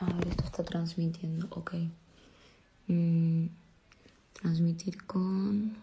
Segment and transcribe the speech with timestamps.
[0.00, 1.74] A ver, esto está transmitiendo, ok.
[2.86, 3.46] Mm,
[4.32, 5.76] transmitir con...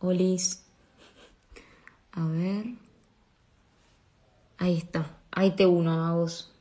[0.00, 0.62] Olis.
[2.12, 2.66] A ver.
[4.58, 5.18] Ahí está.
[5.30, 6.52] Ahí te uno a vos.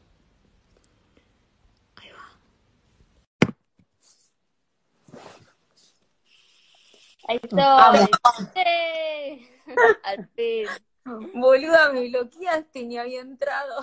[1.98, 2.38] Ahí va.
[7.28, 7.60] Ahí estoy.
[10.04, 10.68] Al fin.
[11.34, 13.82] Boluda, me bloqueaste, ni había entrado.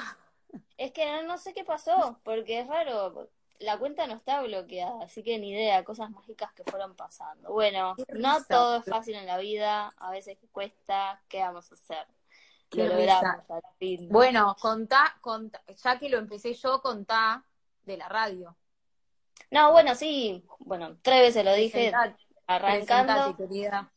[0.77, 3.29] Es que no, no sé qué pasó, porque es raro.
[3.59, 7.53] La cuenta no está bloqueada, así que ni idea, cosas mágicas que fueron pasando.
[7.53, 8.47] Bueno, no risa.
[8.49, 12.07] todo es fácil en la vida, a veces cuesta, ¿qué vamos a hacer?
[12.71, 14.09] Qué Lo logramos al fin.
[14.09, 17.45] Bueno, contá, contá, ya que lo empecé yo, contá
[17.85, 18.57] de la radio.
[19.51, 23.13] No, bueno, sí, bueno, tres veces lo dije, Presentate, arrancando.
[23.13, 23.93] presentate, querida.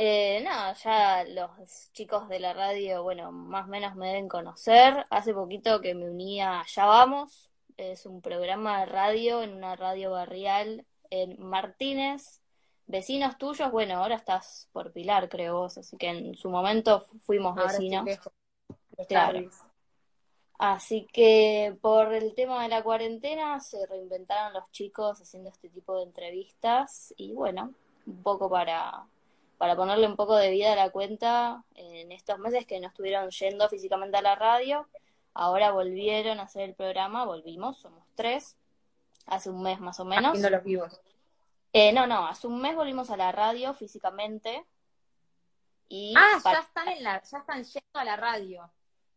[0.00, 1.50] Eh, no, ya los
[1.92, 5.04] chicos de la radio, bueno, más o menos me deben conocer.
[5.10, 9.74] Hace poquito que me uní a Ya Vamos, es un programa de radio en una
[9.74, 12.40] radio barrial en Martínez.
[12.86, 17.18] Vecinos tuyos, bueno, ahora estás por Pilar, creo vos, así que en su momento fu-
[17.18, 18.04] fuimos Ahora vecinos.
[18.04, 18.32] lejos.
[19.08, 19.40] Claro.
[20.60, 25.96] Así que por el tema de la cuarentena se reinventaron los chicos haciendo este tipo
[25.96, 27.74] de entrevistas y bueno,
[28.06, 29.04] un poco para,
[29.58, 33.28] para ponerle un poco de vida a la cuenta en estos meses que no estuvieron
[33.30, 34.88] yendo físicamente a la radio,
[35.34, 38.56] ahora volvieron a hacer el programa, volvimos, somos tres,
[39.26, 40.30] hace un mes más o menos.
[40.30, 41.00] Haciendo los vivos.
[41.72, 44.64] Eh, no, no, hace un mes volvimos a la radio físicamente
[45.88, 48.70] y Ah, ya están en la, ya están yendo a la radio.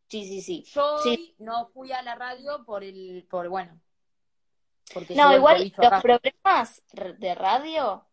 [0.07, 0.63] sí, sí, sí.
[0.73, 1.35] Yo Sí.
[1.37, 3.79] no fui a la radio por el, por bueno,
[4.93, 8.05] porque No, igual los programas de radio,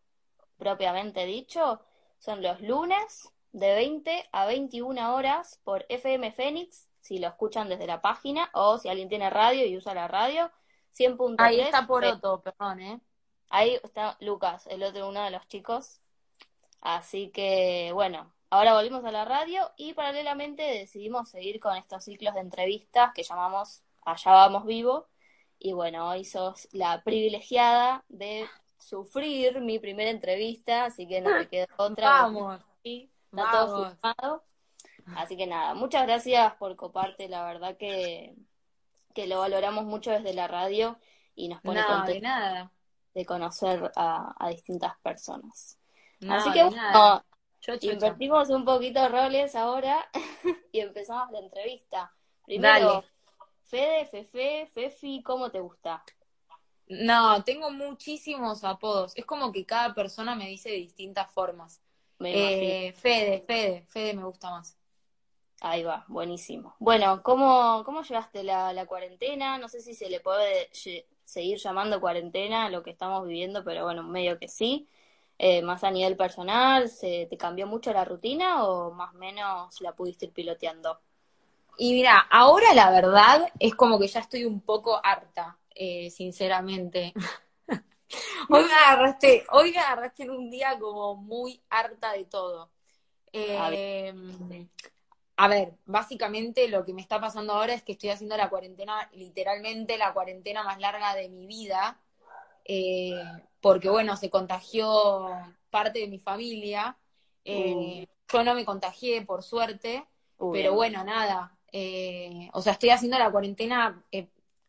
[0.57, 1.81] propiamente dicho,
[2.19, 7.87] son los lunes de 20 a 21 horas por FM Fénix, si lo escuchan desde
[7.87, 10.51] la página, o si alguien tiene radio y usa la radio,
[10.91, 11.35] 100.3.
[11.39, 13.01] Ahí está por Fe- otro, perdón, ¿eh?
[13.49, 16.01] Ahí está Lucas, el otro uno de los chicos.
[16.81, 22.33] Así que, bueno, ahora volvimos a la radio y paralelamente decidimos seguir con estos ciclos
[22.35, 25.07] de entrevistas que llamamos Allá vamos vivo.
[25.57, 28.49] Y bueno, hoy sos la privilegiada de
[28.79, 32.09] sufrir mi primera entrevista, así que no te queda otra.
[32.09, 34.43] Vamos, Sí, está todo filmado.
[35.15, 38.35] Así que nada, muchas gracias por coparte, la verdad que,
[39.13, 40.99] que lo valoramos mucho desde la radio
[41.35, 42.71] y nos pone No, de contentos nada.
[43.13, 45.79] de conocer a, a distintas personas.
[46.19, 47.23] No, Así que bueno.
[47.61, 50.09] Yo, invertimos un poquito roles ahora
[50.71, 52.13] y empezamos la entrevista.
[52.45, 53.07] Primero, Dale.
[53.63, 56.03] Fede, Fefe, Fefi, ¿cómo te gusta?
[56.89, 59.13] No, tengo muchísimos apodos.
[59.15, 61.81] Es como que cada persona me dice de distintas formas.
[62.17, 62.73] Me imagino.
[62.73, 64.75] Eh, Fede, Fede, Fede me gusta más.
[65.61, 66.75] Ahí va, buenísimo.
[66.79, 69.57] Bueno, ¿cómo, cómo llevaste la, la cuarentena?
[69.57, 70.69] No sé si se le puede
[71.25, 74.87] seguir llamando cuarentena a lo que estamos viviendo, pero bueno, medio que sí.
[75.37, 79.79] Eh, más a nivel personal, ¿se te cambió mucho la rutina o más o menos
[79.79, 80.99] la pudiste ir piloteando?
[81.77, 87.13] Y mira, ahora la verdad es como que ya estoy un poco harta, eh, sinceramente.
[88.49, 92.71] Hoy me agarraste, hoy me agarraste en un día como muy harta de todo.
[93.31, 94.67] Eh,
[95.37, 99.09] a ver, básicamente lo que me está pasando ahora es que estoy haciendo la cuarentena,
[99.13, 102.01] literalmente la cuarentena más larga de mi vida,
[102.65, 103.13] eh,
[103.61, 105.29] porque bueno, se contagió
[105.69, 106.97] parte de mi familia.
[107.45, 110.05] Eh, Yo no me contagié, por suerte,
[110.51, 111.55] pero bueno, nada.
[111.71, 114.03] eh, o sea, estoy haciendo la cuarentena,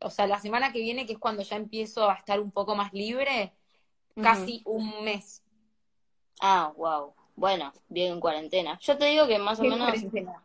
[0.01, 2.75] o sea, la semana que viene, que es cuando ya empiezo a estar un poco
[2.75, 3.53] más libre,
[4.23, 5.43] casi un mes.
[6.41, 7.15] Ah, wow.
[7.37, 8.79] Bueno, bien en cuarentena.
[8.81, 10.43] Yo te digo que más o en menos, cuarentena.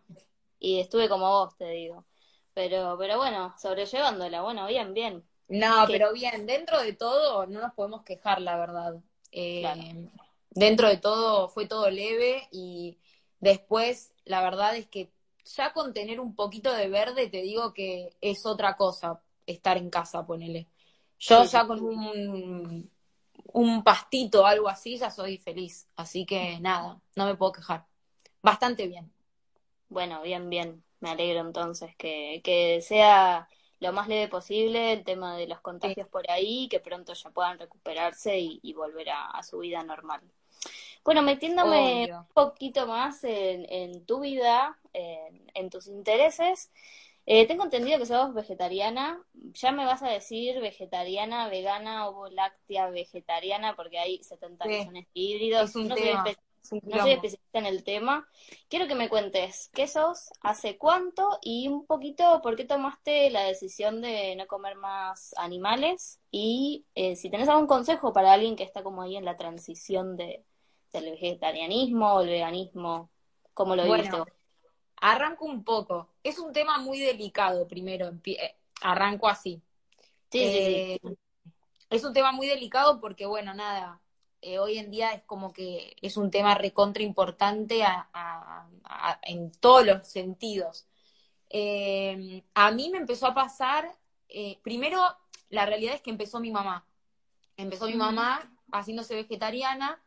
[0.59, 2.05] y estuve como vos, te digo.
[2.53, 5.23] Pero, pero bueno, sobrellevándola, bueno, bien, bien.
[5.47, 8.95] No, pero bien, dentro de todo no nos podemos quejar, la verdad.
[9.31, 9.81] Eh, Claro.
[10.51, 12.97] Dentro de todo fue todo leve y
[13.41, 15.11] después la verdad es que
[15.43, 19.89] ya con tener un poquito de verde te digo que es otra cosa estar en
[19.89, 20.69] casa, ponele.
[21.19, 22.91] Yo Sí, ya con un,
[23.53, 27.87] un pastito o algo así ya soy feliz, así que nada, no me puedo quejar.
[28.41, 29.13] Bastante bien.
[29.89, 30.83] Bueno, bien, bien.
[30.99, 33.47] Me alegro entonces que, que sea
[33.79, 37.59] lo más leve posible el tema de los contagios por ahí, que pronto ya puedan
[37.59, 40.21] recuperarse y, y volver a, a su vida normal.
[41.05, 42.27] Bueno, metiéndome Obvio.
[42.29, 46.71] un poquito más en, en tu vida, en, en tus intereses,
[47.25, 49.21] eh, tengo entendido que sos vegetariana.
[49.53, 54.71] Ya me vas a decir vegetariana, vegana, ovo láctea, vegetariana, porque hay 70 Sí.
[54.71, 55.69] millones de híbridos.
[55.69, 56.09] Es un no soy
[56.81, 58.27] no soy especialista en el tema.
[58.69, 63.43] Quiero que me cuentes qué sos, hace cuánto y un poquito por qué tomaste la
[63.43, 68.63] decisión de no comer más animales y eh, si tenés algún consejo para alguien que
[68.63, 70.43] está como ahí en la transición de,
[70.91, 73.09] del vegetarianismo o el veganismo,
[73.53, 74.25] ¿cómo lo bueno,
[75.01, 76.09] Arranco un poco.
[76.23, 79.61] Es un tema muy delicado primero, eh, arranco así.
[80.31, 80.75] Sí, sí, sí.
[80.75, 80.99] Eh,
[81.89, 84.01] es un tema muy delicado porque, bueno, nada,
[84.41, 87.83] eh, hoy en día es como que es un tema recontra importante
[89.21, 90.87] en todos los sentidos.
[91.49, 93.95] Eh, a mí me empezó a pasar,
[94.61, 95.01] primero,
[95.49, 96.85] la realidad es que empezó mi mamá.
[97.55, 100.03] Empezó mi mamá haciéndose vegetariana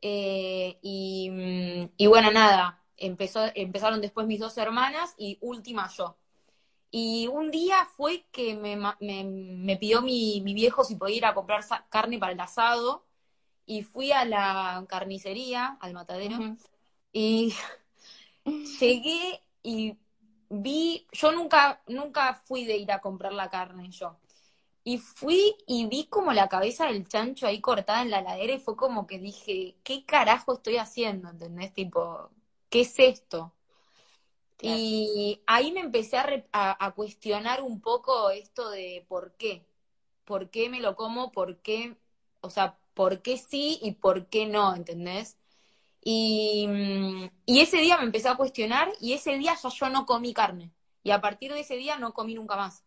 [0.00, 6.16] y, y, bueno, nada, empezó, empezaron después mis dos hermanas y última yo.
[6.90, 11.34] Y un día fue que me, me, pidió mi, mi, viejo si podía ir a
[11.34, 13.04] comprar carne para el asado
[13.66, 16.56] y fui a la carnicería, al matadero,
[17.12, 17.54] y
[18.80, 19.98] llegué y
[20.48, 24.18] vi, yo nunca, nunca fui de ir a comprar la carne yo.
[24.84, 28.60] Y fui y vi como la cabeza del chancho ahí cortada en la ladera y
[28.60, 31.28] fue como que dije, ¿qué carajo estoy haciendo?
[31.28, 31.74] ¿Entendés?
[31.74, 32.30] Tipo,
[32.70, 33.52] ¿qué es esto?
[34.60, 39.64] Y ahí me empecé a, a, cuestionar un poco esto de por qué.
[40.24, 41.30] ¿Por qué me lo como?
[41.30, 41.96] ¿Por qué?
[42.40, 45.38] O sea, por qué sí y por qué no, ¿entendés?
[46.02, 46.68] Y,
[47.46, 50.72] y, ese día me empecé a cuestionar y ese día ya yo no comí carne.
[51.04, 52.84] Y a partir de ese día no comí nunca más.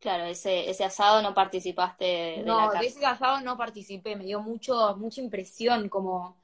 [0.00, 4.40] Claro, ese, ese asado no participaste de No, de ese asado no participé, me dio
[4.40, 6.36] mucho, mucha impresión, como,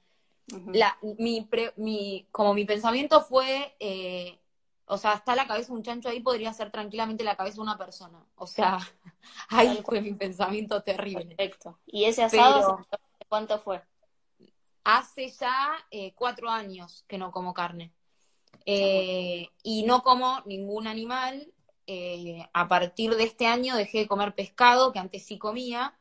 [0.72, 4.38] la, mi, mi, como mi pensamiento fue, eh,
[4.86, 7.62] o sea, está la cabeza de un chancho ahí, podría ser tranquilamente la cabeza de
[7.62, 8.24] una persona.
[8.34, 8.78] O sea,
[9.48, 11.36] ahí fue mi pensamiento terrible.
[11.36, 11.78] Perfecto.
[11.86, 12.86] ¿Y ese asado
[13.28, 13.82] cuánto fue?
[14.82, 17.92] Hace ya eh, cuatro años que no como carne.
[18.66, 21.52] Eh, y no como ningún animal.
[21.86, 25.96] Eh, a partir de este año dejé de comer pescado, que antes sí comía.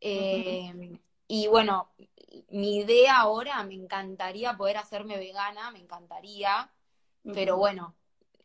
[0.00, 1.90] Y bueno,
[2.50, 6.72] mi idea ahora, me encantaría poder hacerme vegana, me encantaría,
[7.22, 7.94] pero bueno,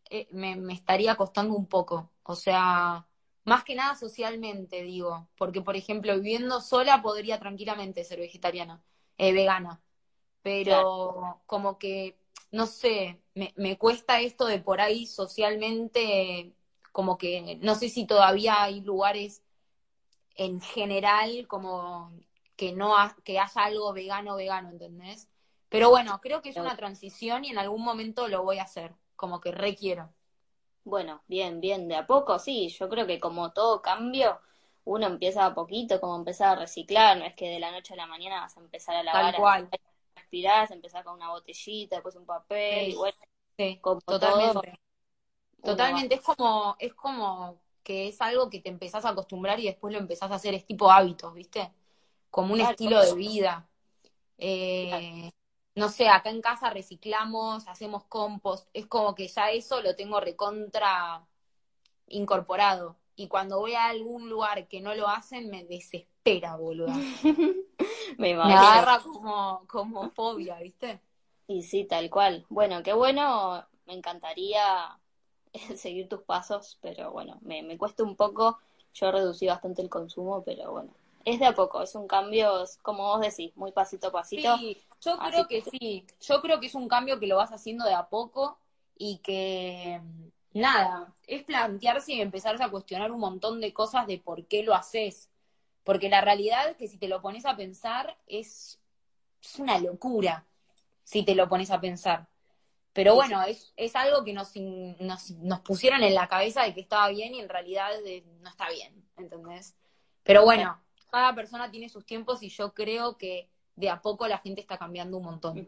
[0.09, 2.11] eh, me, estaría costando un poco.
[2.23, 3.07] O sea,
[3.43, 5.27] más que nada socialmente, digo.
[5.37, 8.83] Porque, por ejemplo, viviendo sola podría tranquilamente ser vegetariana,
[9.17, 9.81] eh, vegana.
[10.41, 12.17] Pero como que,
[12.51, 16.53] no sé, me, me cuesta esto de por ahí socialmente,
[16.91, 19.41] como que no sé si todavía hay lugares
[20.35, 22.11] en general como
[22.55, 25.29] que no que haya algo vegano vegano, ¿entendés?
[25.69, 28.93] Pero bueno, creo que es una transición y en algún momento lo voy a hacer
[29.15, 30.13] como que requiero.
[30.83, 34.39] Bueno, bien, bien, de a poco, sí, yo creo que como todo cambio,
[34.83, 37.97] uno empieza a poquito, como empezar a reciclar, no es que de la noche a
[37.97, 39.69] la mañana vas a empezar a lavar, Tal cual.
[39.71, 39.77] a
[40.15, 43.17] respirar, empezar con una botellita, después un papel, y bueno,
[43.57, 44.79] sí, totalmente.
[45.63, 49.91] totalmente, es como, es como que es algo que te empezás a acostumbrar y después
[49.91, 51.71] lo empezás a hacer, es tipo hábitos, ¿viste?
[52.35, 53.65] Como un estilo de vida.
[54.37, 55.31] Eh,
[55.73, 60.19] no sé, acá en casa reciclamos, hacemos compost, es como que ya eso lo tengo
[60.19, 61.25] recontra
[62.07, 62.97] incorporado.
[63.15, 66.91] Y cuando voy a algún lugar que no lo hacen, me desespera, boludo.
[68.17, 70.99] me, agarra como, como fobia, ¿viste?
[71.47, 72.45] Y sí, tal cual.
[72.49, 74.99] Bueno, qué bueno, me encantaría
[75.77, 78.59] seguir tus pasos, pero bueno, me, me cuesta un poco.
[78.93, 80.93] Yo reducí bastante el consumo, pero bueno,
[81.25, 84.57] es de a poco, es un cambio, como vos decís, muy pasito a pasito.
[84.57, 87.83] Sí, yo creo que, sí, yo creo que es un cambio que lo vas haciendo
[87.83, 88.59] de a poco
[88.95, 89.99] y que
[90.53, 94.75] nada, es plantearse y empezarse a cuestionar un montón de cosas de por qué lo
[94.75, 95.29] haces.
[95.83, 98.79] Porque la realidad es que si te lo pones a pensar es,
[99.41, 100.45] es una locura,
[101.03, 102.27] si te lo pones a pensar.
[102.93, 106.81] Pero bueno, es, es algo que nos, nos, nos pusieron en la cabeza de que
[106.81, 107.89] estaba bien y en realidad
[108.41, 109.75] no está bien, ¿entendés?
[110.23, 110.79] Pero bueno,
[111.15, 114.77] cada persona tiene sus tiempos y yo creo que de a poco la gente está
[114.77, 115.65] cambiando un montón.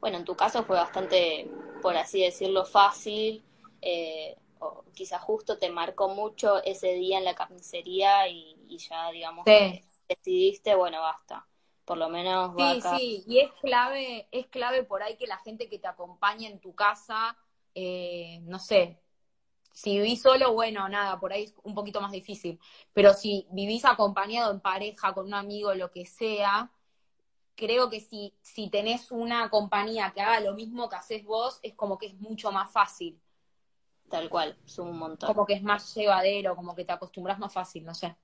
[0.00, 1.50] Bueno, en tu caso fue bastante,
[1.82, 3.42] por así decirlo, fácil,
[3.80, 9.44] eh, o quizás justo te marcó mucho ese día en la carnicería y, ya, digamos,
[10.08, 11.44] decidiste, bueno, basta.
[11.84, 15.68] Por lo menos Sí, sí, y es clave, es clave por ahí que la gente
[15.68, 17.36] que te acompaña en tu casa,
[17.74, 19.01] eh, no sé,
[19.72, 22.58] si vivís solo, bueno, nada, por ahí es un poquito más difícil.
[22.92, 26.70] Pero si vivís acompañado en pareja, con un amigo, lo que sea,
[27.54, 31.74] creo que si, si tenés una compañía que haga lo mismo que haces vos, es
[31.74, 33.20] como que es mucho más fácil.
[34.08, 35.26] Tal cual, es un montón.
[35.26, 38.14] Como que es más llevadero, como que te acostumbras más fácil, no sé.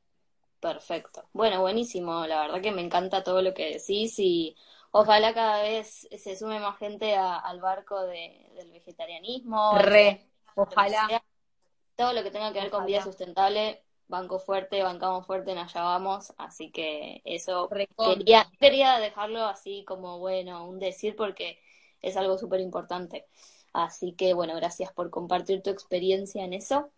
[0.60, 1.24] Perfecto.
[1.32, 2.26] Bueno, buenísimo.
[2.26, 4.56] La verdad que me encanta todo lo que decís y
[4.90, 9.78] ojalá cada vez se sume más gente al barco del vegetarianismo.
[9.78, 10.26] Re,
[10.56, 11.22] ojalá.
[11.98, 15.82] Todo lo que tenga que ver con vida sustentable, banco fuerte, bancamos fuerte, nos allá
[15.84, 16.32] vamos.
[16.38, 21.58] Así que eso quería, quería dejarlo así como, bueno, un decir porque
[22.00, 23.26] es algo súper importante.
[23.72, 26.88] Así que, bueno, gracias por compartir tu experiencia en eso.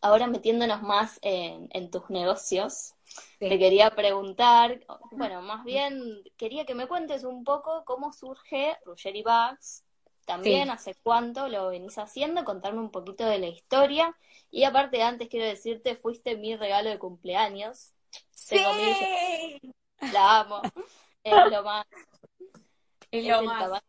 [0.00, 2.94] Ahora metiéndonos más en, tus negocios,
[3.38, 9.22] te quería preguntar, bueno, más bien quería que me cuentes un poco cómo surge Ruggeri
[9.22, 9.84] Bags,
[10.26, 14.14] también hace cuánto lo venís haciendo, contarme un poquito de la historia.
[14.50, 17.92] Y aparte, antes quiero decirte, fuiste mi regalo de cumpleaños.
[18.30, 18.58] Sí.
[20.12, 20.60] La amo.
[21.22, 21.86] Es lo más.
[23.10, 23.82] Es, lo más.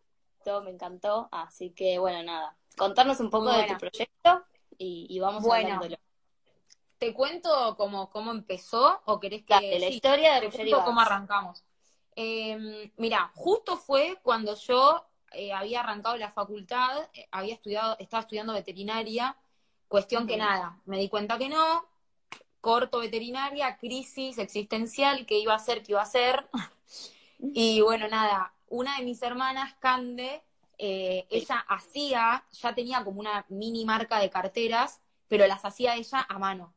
[0.63, 1.27] me encantó.
[1.31, 2.55] Así que, bueno, nada.
[2.77, 4.45] Contarnos un poco de tu proyecto
[4.77, 5.73] y, vamos bueno.
[5.73, 5.97] hablándolo.
[6.99, 9.79] ¿Te cuento cómo, cómo empezó o querés que...
[9.79, 11.63] la historia de Ruggeri cómo arrancamos.
[12.15, 18.21] Eh, mira, justo fue cuando yo eh, había arrancado la facultad, eh, había estudiado, estaba
[18.21, 19.35] estudiando veterinaria,
[19.87, 21.85] cuestión que nada, me di cuenta que no,
[22.61, 26.49] corto veterinaria, crisis existencial, que iba a hacer, que iba a hacer.
[27.39, 30.43] y bueno, nada, una de mis hermanas, Cande,
[30.77, 36.37] ella hacía, ya tenía como una mini marca de carteras, pero las hacía ella a
[36.37, 36.73] mano.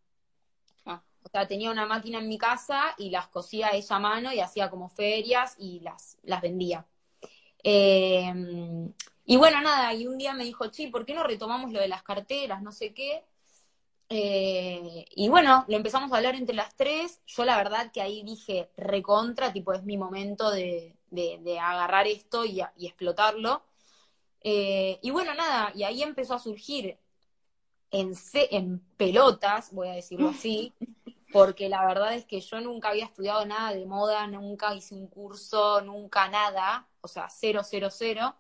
[1.22, 4.40] O sea, tenía una máquina en mi casa y las cosía ella a mano y
[4.40, 6.86] hacía como ferias y las, las vendía.
[7.62, 8.32] Eh,
[9.24, 11.88] y bueno, nada, y un día me dijo, chi, ¿por qué no retomamos lo de
[11.88, 12.62] las carteras?
[12.62, 13.24] No sé qué.
[14.08, 17.20] Eh, y bueno, lo empezamos a hablar entre las tres.
[17.26, 20.96] Yo la verdad que ahí dije, recontra, tipo, es mi momento de,
[21.60, 23.62] agarrar esto y, explotarlo.
[24.42, 26.98] Eh, y bueno, nada, y ahí empezó a surgir
[27.90, 30.72] en, en pelotas, voy a decirlo así,
[31.30, 35.06] porque la verdad es que yo nunca había estudiado nada de moda, nunca hice un
[35.08, 38.36] curso, nunca nada, o sea, cero, cero, cero.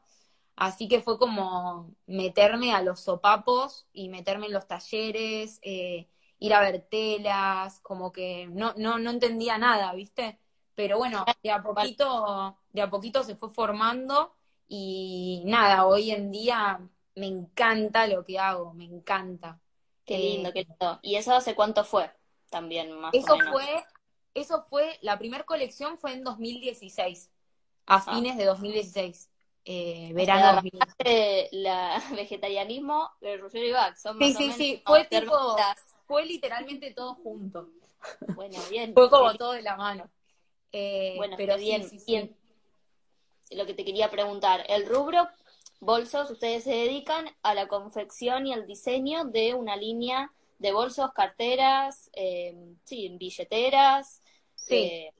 [0.56, 6.54] Así que fue como meterme a los sopapos y meterme en los talleres, eh, ir
[6.54, 10.38] a ver telas, como que no, no, no entendía nada, ¿viste?
[10.74, 14.34] Pero bueno, de a poquito, de a poquito se fue formando
[14.68, 16.80] y nada, hoy en día
[17.14, 19.60] me encanta lo que hago, me encanta.
[20.04, 20.98] Qué lindo, qué lindo.
[21.02, 22.10] ¿Y eso hace cuánto fue?
[22.50, 23.84] También más eso fue,
[24.34, 27.30] eso fue, la primera colección fue en 2016,
[27.86, 28.00] a ah.
[28.00, 29.30] fines de 2016.
[29.64, 30.62] Eh, verano
[31.52, 34.02] la vegetarianismo de Roger y Bax.
[34.18, 35.56] sí, sí, sí, fue tipo,
[36.06, 37.68] fue literalmente todo junto.
[38.34, 38.92] Bueno, bien.
[38.94, 40.10] fue como todo de la mano.
[40.72, 42.36] Eh, bueno, pero bien, bien.
[43.50, 45.28] Lo que te quería preguntar, el rubro
[45.80, 50.30] bolsos, ustedes se dedican a la confección y al diseño de una línea
[50.60, 54.22] de bolsos, carteras, eh, sí, billeteras.
[54.54, 54.74] Sí.
[54.76, 55.14] Eh,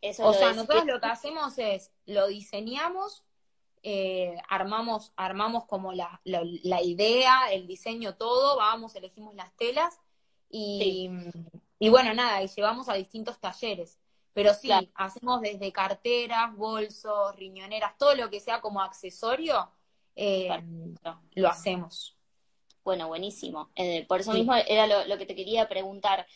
[0.00, 3.22] eso o sea, nosotros lo que hacemos es, lo diseñamos,
[3.84, 10.00] eh, armamos, armamos como la, la, idea, el diseño, todo, vamos, elegimos las telas
[10.50, 11.08] y,
[11.78, 14.00] y bueno, nada, y llevamos a distintos talleres.
[14.32, 19.70] Pero sí, hacemos desde carteras, bolsos, riñoneras, todo lo que sea como accesorio,
[20.16, 20.48] eh,
[21.34, 22.16] lo hacemos.
[22.84, 23.70] Bueno, buenísimo.
[23.76, 26.26] Eh, por eso mismo era lo, que te quería preguntar.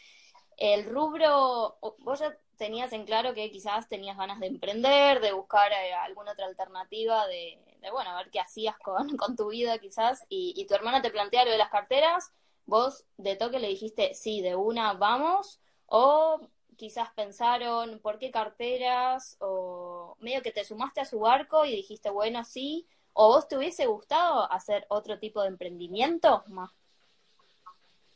[0.57, 5.73] El rubro, vos ya tenías en claro que quizás tenías ganas de emprender, de buscar
[5.73, 7.59] eh, alguna otra alternativa, de,
[7.93, 11.45] bueno, a ver qué hacías con, con tu vida quizás, y, tu hermana te plantea
[11.45, 12.33] lo de las carteras,
[12.65, 16.41] vos de toque le dijiste, sí, de una vamos, o
[16.77, 19.37] quizás pensaron, ¿por qué carteras?
[19.41, 22.87] O medio que te sumaste a su barco y dijiste, bueno, sí,
[23.19, 26.71] ¿O vos te hubiese gustado hacer otro tipo de emprendimiento más?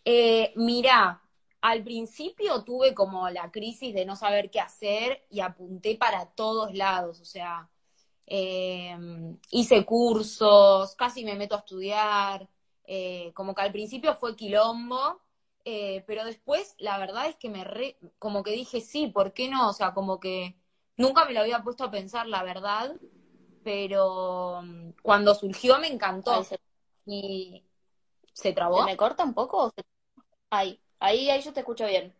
[0.04, 1.22] Eh, mirá,
[1.62, 6.74] al principio tuve como la crisis de no saber qué hacer y apunté para todos
[6.74, 7.70] lados, o sea,
[8.26, 12.46] em, hice cursos, casi me meto a estudiar,
[12.84, 15.22] eh, como que al principio fue quilombo,
[15.64, 19.48] eh, pero después la verdad es que me re, como que dije sí, ¿por qué
[19.48, 19.70] no?
[19.70, 20.56] O sea, como que
[20.98, 23.00] nunca me lo había puesto a pensar, la verdad,
[23.62, 26.46] pero mm, cuando surgió me encantó.
[27.06, 27.64] Y
[28.32, 28.84] se trabó.
[28.84, 29.72] ¿Me corta un poco?
[30.50, 32.14] Ahí, ahí, ahí yo te escucho bien.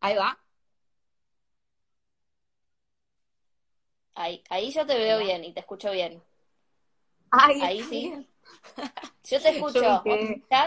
[0.00, 0.38] Ahí va.
[4.14, 6.22] Ahí, ahí yo te veo bien y te escucho bien.
[7.30, 8.26] ahí sí.
[9.24, 10.02] Yo te escucho.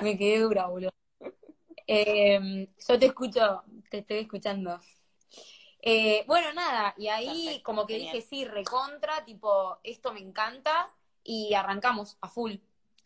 [0.01, 0.91] me, quedé, dura, boludo.
[1.87, 4.79] Em, yo te escucho, te estoy escuchando.
[5.85, 10.87] Eh, bueno, nada, y ahí como que dije, sí, recontra, tipo, esto me encanta,
[11.23, 12.53] y arrancamos a full,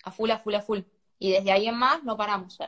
[0.03, 0.81] a full, a full, a full.
[1.17, 2.59] Y desde ahí en más no paramos.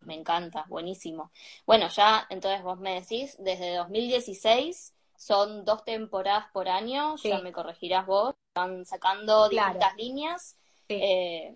[0.00, 1.32] Me encanta, buenísimo.
[1.66, 7.52] Bueno, ya entonces vos me decís, desde 2016 son dos temporadas por año, ya me
[7.52, 10.56] corregirás vos, van sacando distintas líneas.
[10.88, 11.54] Eh,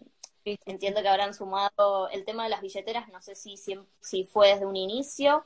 [0.66, 4.66] entiendo que habrán sumado el tema de las billeteras, no sé si, si, fue desde
[4.66, 5.44] un inicio.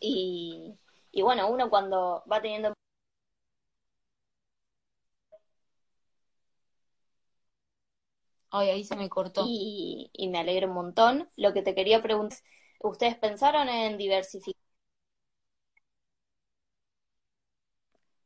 [0.00, 0.74] Y,
[1.12, 2.74] y bueno, uno cuando va teniendo
[8.50, 9.44] Ay, ahí se me cortó.
[9.46, 11.28] Y, y, me alegro un montón.
[11.36, 12.38] Lo que te quería preguntar,
[12.80, 14.60] ¿ustedes pensaron en diversificar?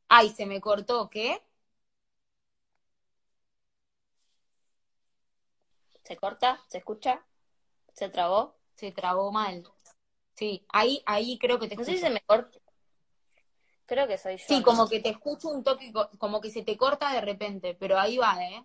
[0.07, 1.41] Ay, se me cortó, ¿qué?
[6.03, 6.61] ¿Se corta?
[6.67, 7.23] ¿Se escucha?
[7.93, 8.55] ¿Se trabó?
[8.75, 9.63] Se trabó mal.
[10.35, 12.57] Sí, ahí, ahí creo que te No sé si se me corta.
[13.85, 14.43] Creo que soy yo.
[14.47, 17.99] Sí, como que te escucho un toque, como que se te corta de repente, pero
[17.99, 18.63] ahí va, ¿eh?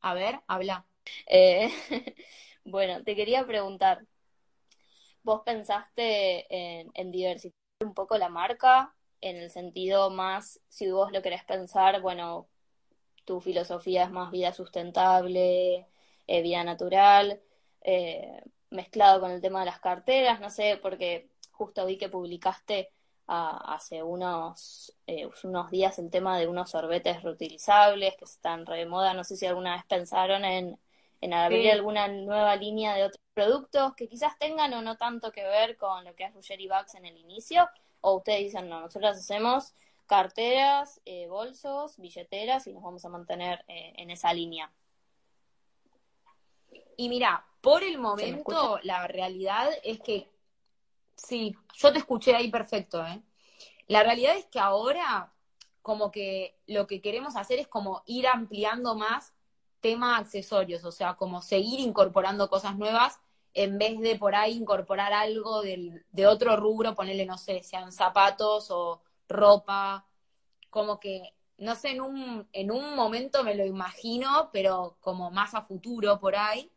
[0.00, 0.86] A ver, habla.
[1.26, 1.70] Eh,
[2.64, 4.06] Bueno, te quería preguntar,
[5.24, 6.46] ¿vos pensaste
[6.94, 12.00] en, diversificar un poco la marca en el sentido más, si vos lo querés pensar,
[12.02, 12.48] bueno,
[13.24, 15.86] tu filosofía es más vida sustentable,
[16.26, 17.40] eh, vida natural,
[17.82, 22.90] eh, mezclado con el tema de las carteras, no sé, porque justo vi que publicaste
[23.26, 28.86] hace unos, eh, unos días el tema de unos sorbetes reutilizables que están re de
[28.86, 30.78] moda, no sé si alguna vez pensaron en
[31.22, 35.44] en abrir alguna nueva línea de otros productos que quizás tengan o no tanto que
[35.44, 37.68] ver con lo que es Ruggeri Bags en el inicio,
[38.00, 39.72] o ustedes dicen, no, nosotros hacemos
[40.06, 44.72] carteras, eh, bolsos, billeteras y nos vamos a mantener eh, en esa línea.
[46.96, 50.28] Y mira, por el momento la realidad es que,
[51.14, 53.22] sí, yo te escuché ahí perfecto, ¿eh?
[53.86, 55.32] La realidad es que ahora
[55.82, 59.32] como que lo que queremos hacer es como ir ampliando más
[59.82, 63.20] tema accesorios, o sea, como seguir incorporando cosas nuevas
[63.54, 67.92] en vez de por ahí incorporar algo del, de otro rubro, ponerle, no sé, sean
[67.92, 70.06] zapatos o ropa,
[70.70, 75.54] como que, no sé, en un, en un momento me lo imagino, pero como más
[75.54, 76.72] a futuro por ahí,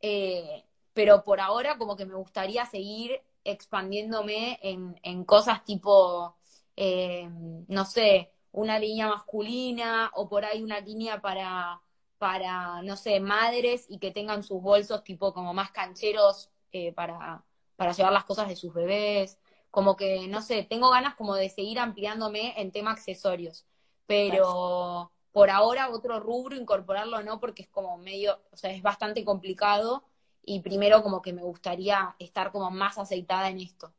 [0.00, 6.36] eh, pero por ahora como que me gustaría seguir expandiéndome en, en cosas tipo,
[6.76, 7.28] eh,
[7.68, 11.80] no sé, una línea masculina o por ahí una línea para
[12.18, 17.44] para, no sé, madres y que tengan sus bolsos tipo como más cancheros eh, para,
[17.76, 19.38] para llevar las cosas de sus bebés.
[19.70, 23.66] Como que, no sé, tengo ganas como de seguir ampliándome en tema accesorios.
[24.06, 29.24] Pero por ahora otro rubro incorporarlo no, porque es como medio, o sea, es bastante
[29.24, 30.02] complicado
[30.44, 33.92] y primero como que me gustaría estar como más aceitada en esto.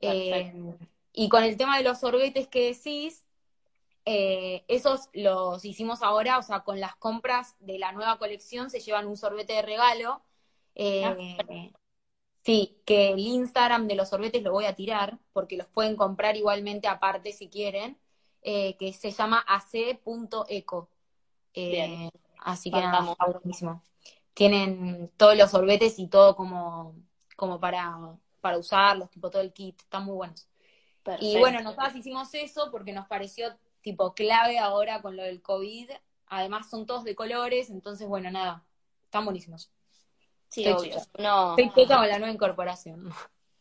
[0.00, 0.52] Eh,
[1.12, 3.24] y con el tema de los sorbetes que decís,
[4.04, 8.80] eh, esos los hicimos ahora, o sea, con las compras de la nueva colección se
[8.80, 10.22] llevan un sorbete de regalo.
[10.74, 11.16] Eh, ah.
[12.44, 16.36] sí, que el Instagram de los sorbetes lo voy a tirar, porque los pueden comprar
[16.36, 17.98] igualmente aparte si quieren,
[18.42, 20.88] eh, que se llama ac.eco.
[22.38, 23.82] así que nada, está buenísimo.
[24.34, 26.96] Tienen todos los sorbetes y todo como,
[27.36, 30.48] como para, para usarlos, tipo todo el kit, están muy buenos.
[31.20, 35.90] Y bueno, nosotros hicimos eso porque nos pareció tipo clave ahora con lo del COVID.
[36.28, 38.64] Además son todos de colores, entonces bueno, nada,
[39.04, 39.70] están buenísimos.
[40.48, 40.96] Sí, obvio.
[41.18, 41.56] No...
[41.56, 43.10] Estoy con la nueva incorporación.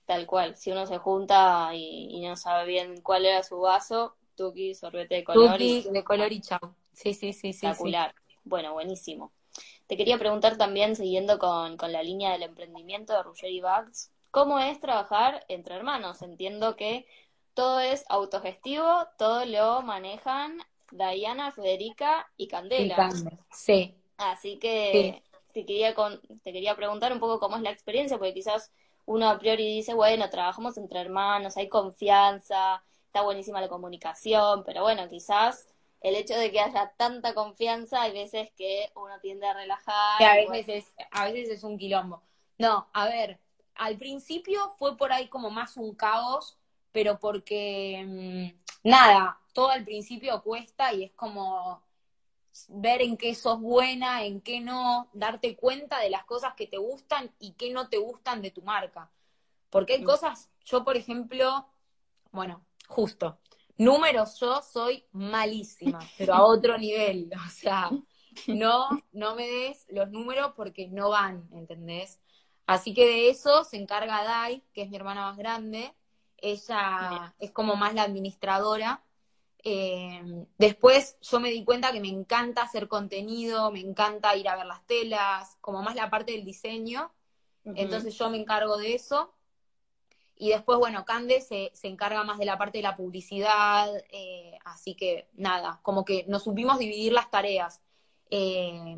[0.05, 4.75] Tal cual, si uno se junta y, no sabe bien cuál era su vaso, tuki,
[4.75, 5.51] sorbete de color.
[5.53, 6.75] Tuki, de color y chao.
[6.91, 7.65] Sí, sí, sí, sí.
[7.65, 8.13] Espectacular.
[8.43, 9.31] Bueno, buenísimo.
[9.87, 14.59] Te quería preguntar también, siguiendo con, con la línea del emprendimiento de Ruggeri Bags, ¿cómo
[14.59, 16.21] es trabajar entre hermanos?
[16.21, 17.05] Entiendo que
[17.53, 20.59] todo es autogestivo, todo lo manejan
[20.91, 23.09] Diana, Federica y Candela.
[23.51, 23.95] sí.
[24.17, 28.71] Así que te, quería te quería preguntar un poco cómo es la experiencia, porque quizás
[29.05, 34.83] uno a priori dice, bueno, trabajamos entre hermanos, hay confianza, está buenísima la comunicación, pero
[34.83, 35.67] bueno, quizás
[36.01, 40.21] el hecho de que haya tanta confianza, hay veces que uno tiende a relajar.
[40.21, 42.21] a, veces es, a veces es un quilombo.
[42.57, 43.39] No, a ver,
[43.75, 46.57] al principio fue por ahí como más un caos,
[46.91, 51.83] pero porque, mm, nada, todo al principio cuesta y es como
[52.69, 56.77] ver en qué sos buena, en qué no, darte cuenta de las cosas que te
[56.77, 59.11] gustan y qué no te gustan de tu marca.
[59.69, 60.05] Porque hay mm.
[60.05, 61.67] cosas, yo por ejemplo,
[62.31, 63.39] bueno, justo,
[63.77, 67.89] números yo soy malísima, pero a otro nivel, o sea,
[68.47, 72.19] no, no me des los números porque no van, ¿entendés?
[72.65, 75.93] Así que de eso se encarga Dai, que es mi hermana más grande,
[76.41, 79.03] ella es como más la administradora,
[79.63, 84.55] Eh, después yo me di cuenta que me encanta hacer contenido, me encanta ir a
[84.55, 87.11] ver las telas, como más la parte del diseño.
[87.63, 89.33] Entonces yo me encargo de eso.
[90.35, 94.95] Y después, bueno, Cande se, encarga más de la parte de la publicidad, eh, así
[94.95, 97.81] que nada, como que nos supimos dividir las tareas.
[98.31, 98.97] Eh,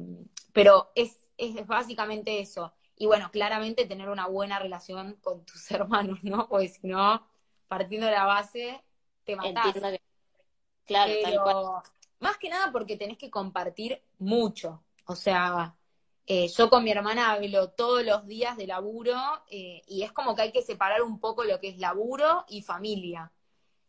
[0.54, 2.74] pero es, es básicamente eso.
[2.96, 6.48] Y bueno, claramente tener una buena relación con tus hermanos, ¿no?
[6.48, 7.26] Porque si no,
[7.68, 8.84] partiendo de la base,
[9.24, 9.74] te matás.
[10.86, 11.84] Claro, tal cual.
[12.20, 14.84] Más que nada porque tenés que compartir mucho.
[15.06, 15.76] O sea,
[16.26, 19.18] eh, yo con mi hermana hablo todos los días de laburo
[19.50, 22.62] eh, y es como que hay que separar un poco lo que es laburo y
[22.62, 23.32] familia.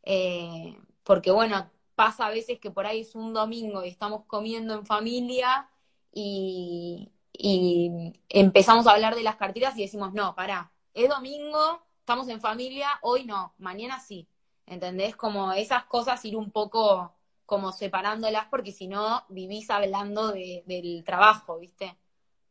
[0.03, 4.75] Eh, porque bueno, pasa a veces que por ahí es un domingo y estamos comiendo
[4.75, 5.69] en familia
[6.13, 12.29] y, y empezamos a hablar de las carteras y decimos, no, pará, es domingo, estamos
[12.29, 14.29] en familia, hoy no, mañana sí.
[14.67, 15.17] ¿Entendés?
[15.17, 17.15] Como esas cosas ir un poco
[17.47, 21.97] como separándolas porque si no vivís hablando del trabajo, ¿viste?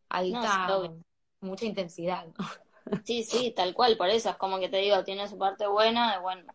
[0.09, 0.91] Alta,
[1.39, 2.27] mucha intensidad.
[3.05, 6.11] Sí, sí, tal cual, por eso es como que te digo, tiene su parte buena,
[6.11, 6.53] de bueno,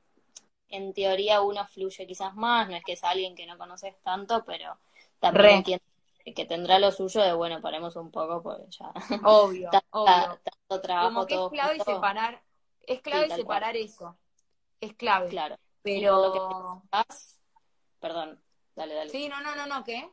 [0.68, 4.44] en teoría uno fluye quizás más, no es que es alguien que no conoces tanto,
[4.44, 4.76] pero
[5.20, 8.92] también que tendrá lo suyo de bueno, paremos un poco porque ya.
[9.24, 10.38] Obvio, obvio.
[10.82, 12.42] trabajo, como que es clave separar,
[12.88, 14.16] es clave separar eso.
[14.80, 15.28] Es clave.
[15.28, 15.56] Claro.
[15.82, 16.82] Pero.
[18.00, 18.40] Perdón,
[18.74, 19.10] dale, dale.
[19.10, 20.08] Sí, no, no, no, no, ¿qué?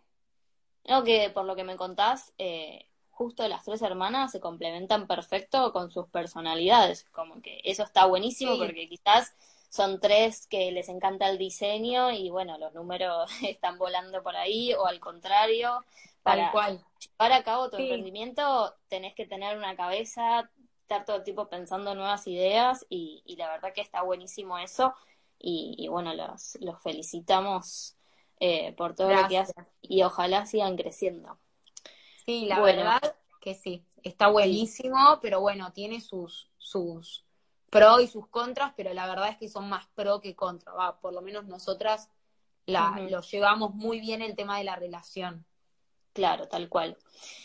[0.87, 5.71] No, que por lo que me contás, eh, justo las tres hermanas se complementan perfecto
[5.71, 7.05] con sus personalidades.
[7.11, 9.35] Como que eso está buenísimo porque quizás
[9.69, 14.73] son tres que les encanta el diseño y bueno, los números están volando por ahí
[14.73, 15.83] o al contrario.
[16.23, 16.83] Para cual.
[16.99, 20.49] llevar a cabo tu emprendimiento tenés que tener una cabeza,
[20.85, 24.93] estar todo el tiempo pensando nuevas ideas y, la verdad que está buenísimo eso.
[25.39, 27.97] Y, bueno, los, los felicitamos
[28.39, 31.39] eh, por todo lo que hacen y ojalá sigan creciendo.
[32.25, 33.01] Sí, la verdad
[33.41, 37.25] que sí, está buenísimo, pero bueno, tiene sus, sus
[37.69, 40.99] pro y sus contras, pero la verdad es que son más pro que contra, va,
[40.99, 42.09] por lo menos nosotras
[42.65, 45.45] la, lo llevamos muy bien el tema de la relación.
[46.15, 46.97] Claro, tal cual.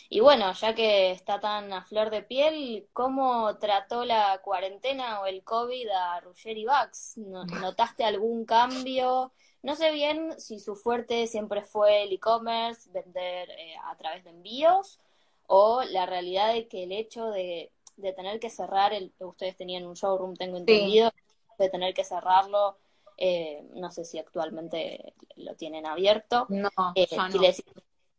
[0.08, 5.26] Y bueno, ya que está tan a flor de piel, ¿cómo trató la cuarentena o
[5.26, 7.18] el COVID a y Bax?
[7.74, 9.32] ¿Notaste algún cambio?
[9.62, 14.30] No sé bien si su fuerte siempre fue el e-commerce, vender eh, a través de
[14.30, 15.00] envíos,
[15.48, 17.72] o la realidad de que el hecho de,
[18.14, 21.10] tener que cerrar, el, ustedes tenían un showroom, tengo entendido,
[21.58, 22.76] de tener que cerrarlo,
[23.16, 26.46] eh, no sé si actualmente lo tienen abierto.
[26.48, 27.08] No, eh,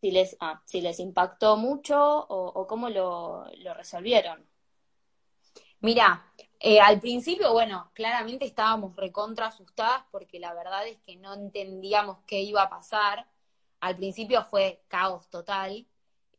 [0.02, 4.44] si les, ah, si les impactó mucho o, cómo lo, resolvieron.
[5.82, 6.26] Mira,
[6.60, 12.20] eh, al principio, bueno, claramente estábamos recontra asustadas porque la verdad es que no entendíamos
[12.28, 13.28] qué iba a pasar.
[13.80, 15.88] Al principio fue caos total.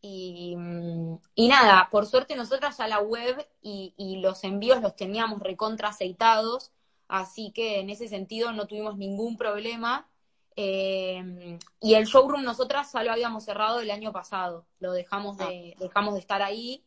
[0.00, 4.96] Y, mm, y nada, por suerte nosotras ya la web y, y, los envíos los
[4.96, 6.72] teníamos recontra aceitados,
[7.08, 10.11] así que en ese sentido no tuvimos ningún problema.
[10.56, 15.74] Eh, y el showroom nosotras ya lo habíamos cerrado el año pasado, lo dejamos de,
[15.74, 15.78] ah.
[15.80, 16.84] dejamos de estar ahí,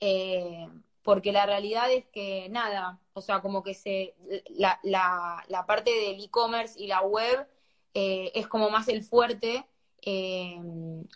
[0.00, 0.68] eh,
[1.02, 4.14] porque la realidad es que nada, o sea, como que se,
[4.50, 7.48] la, la, la parte del e-commerce y la web
[7.94, 9.64] eh, es como más el fuerte,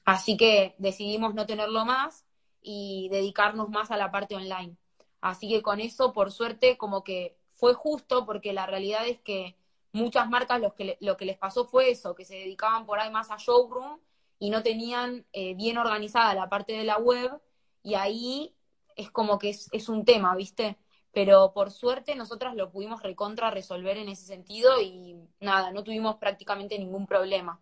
[0.05, 2.25] así que decidimos no tenerlo más
[2.61, 4.77] y dedicarnos más a la parte online.
[5.21, 9.57] Así que con eso, por suerte, como que fue justo, porque la realidad es que
[9.93, 13.11] muchas marcas lo que, lo que les pasó fue eso, que se dedicaban por ahí
[13.11, 14.01] más a showroom
[14.39, 17.41] y no tenían eh, bien organizada la parte de la web
[17.83, 18.57] y ahí
[18.97, 20.79] es como que es, un tema, ¿viste?
[21.13, 26.17] Pero por suerte nosotras lo pudimos recontra resolver en ese sentido y nada, no tuvimos
[26.17, 27.61] prácticamente ningún problema.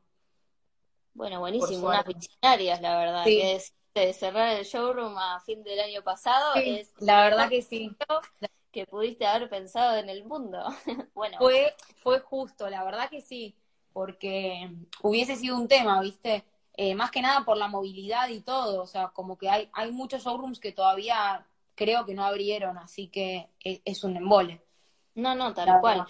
[1.15, 5.81] Bueno, buenísimo, unas visionarias, la verdad, que es de cerrar el showroom a fin del
[5.81, 6.55] año pasado.
[6.55, 7.97] es la verdad que sí
[8.71, 10.65] que pudiste haber pensado en el mundo.
[11.15, 11.39] bueno.
[11.39, 13.55] Fue, fue justo, la verdad que sí,
[13.93, 14.71] porque
[15.03, 16.45] hubiese sido un tema, ¿viste?
[16.77, 19.91] Eh, más que nada por la movilidad y todo, o sea, como que hay, hay
[19.93, 24.63] muchos showrooms que todavía creo que no abrieron, así que es, un embole.
[25.15, 26.07] No, no, tal cual.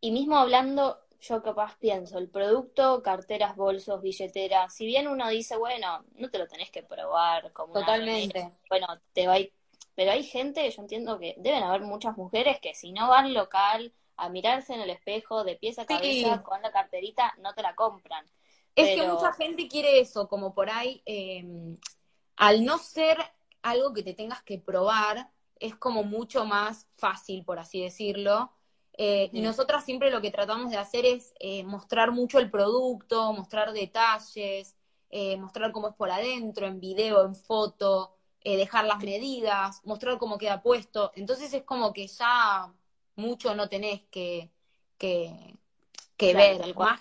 [0.00, 5.56] Y mismo hablando, yo capaz pienso, el producto, carteras, bolsos, billeteras, si bien uno dice,
[5.56, 8.50] bueno, no te lo tenés que probar como Totalmente.
[8.68, 9.52] bueno, te va a ir
[9.94, 13.92] pero hay gente, yo entiendo que deben haber muchas mujeres que si no van local
[14.16, 17.74] a mirarse en el espejo de pies a cabeza con la carterita, no te la
[17.74, 18.24] compran.
[18.74, 21.76] Es que mucha gente quiere eso, como por ahí, em,
[22.36, 23.18] al no ser
[23.62, 28.52] algo que te tengas que probar, es como mucho más fácil, por así decirlo.
[28.94, 33.32] Eh, y nosotras siempre lo que tratamos de hacer es eh, mostrar mucho el producto,
[33.32, 34.76] mostrar detalles,
[35.10, 40.38] eh, mostrar cómo es por adentro, en video, en foto, dejar las medidas, mostrar cómo
[40.38, 41.12] queda puesto.
[41.14, 42.72] Entonces es como que ya
[43.16, 44.50] mucho no tenés que,
[44.98, 45.56] que,
[46.18, 46.74] ver.
[46.76, 47.00] Más.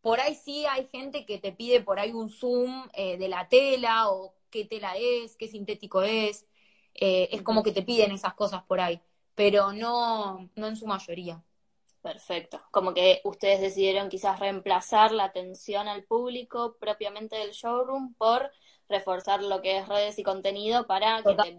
[0.00, 4.10] Por ahí sí hay gente que te pide por ahí un zoom de la tela
[4.10, 6.46] o qué tela es, qué sintético es.
[6.94, 9.00] es como que te piden esas cosas por ahí
[9.38, 11.40] pero no, no en su mayoría.
[12.02, 12.60] Perfecto.
[12.72, 18.50] Como que ustedes decidieron quizás reemplazar la atención al público propiamente del showroom por
[18.88, 21.56] reforzar lo que es redes y contenido para que te.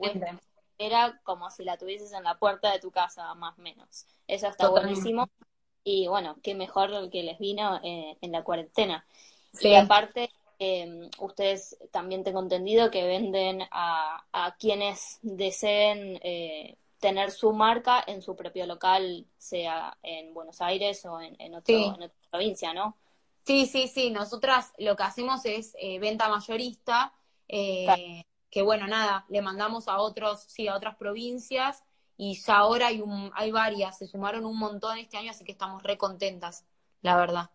[0.82, 4.06] Era como si la tuvieses en la puerta de tu casa, más o menos.
[4.28, 5.30] Eso está buenísimo.
[5.84, 9.06] Y bueno, qué mejor que les vino eh, en la cuarentena.
[9.60, 17.32] Y aparte, eh, ustedes también tengo entendido que venden a, a quienes deseen eh, tener
[17.32, 22.98] su marca en su propio local, sea en Buenos Aires o en, otra provincia, ¿no?
[23.46, 24.12] Sí, sí, sí.
[24.12, 27.13] Nosotras lo que hacemos es eh, venta mayorista,
[27.49, 31.83] eh, que bueno, nada, le mandamos a otros, sí, a otras provincias
[32.15, 35.51] y ya ahora hay, un, hay varias, se sumaron un montón este año, así que
[35.51, 36.65] estamos re contentas,
[37.01, 37.49] la verdad.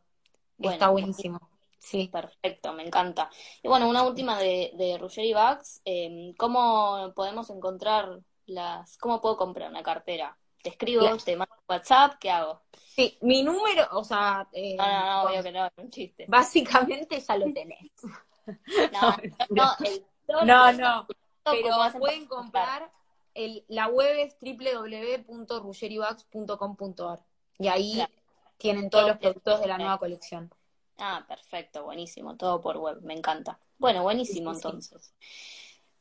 [0.58, 1.40] Está buenísimo.
[1.78, 2.08] Sí.
[2.08, 3.28] Perfecto, me encanta.
[3.62, 5.82] Y bueno, una última de, de Ruggeri Bags.
[5.84, 10.34] Eh, ¿Cómo podemos encontrar las, ¿cómo puedo comprar una cartera?
[10.62, 12.62] Te escribo, te mando WhatsApp, ¿qué hago?
[12.72, 14.48] Sí, mi número, o sea...
[14.52, 16.24] Eh, no, no, no, obvio que no, un chiste.
[16.26, 17.92] Básicamente ya lo tenés.
[18.92, 19.16] No,
[19.50, 19.76] no,
[20.44, 21.06] no, no,
[21.44, 22.90] pero pueden comprar,
[23.34, 27.24] el, la web es www.ruggeribags.com.ar
[27.58, 28.02] y ahí
[28.58, 30.52] tienen todos los productos de la nueva colección.
[30.98, 33.58] Ah, perfecto, buenísimo, todo por web, me encanta.
[33.78, 35.14] Bueno, buenísimo entonces.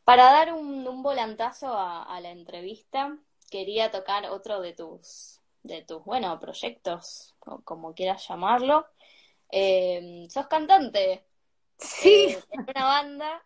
[0.04, 3.18] Para dar un, volantazo a, la entrevista,
[3.50, 8.86] quería tocar otro de tus, de tus, bueno, proyectos, o como quieras llamarlo.
[9.50, 11.26] Eh, sos cantante.
[11.84, 12.28] Sí.
[12.30, 13.44] Eh, en una banda.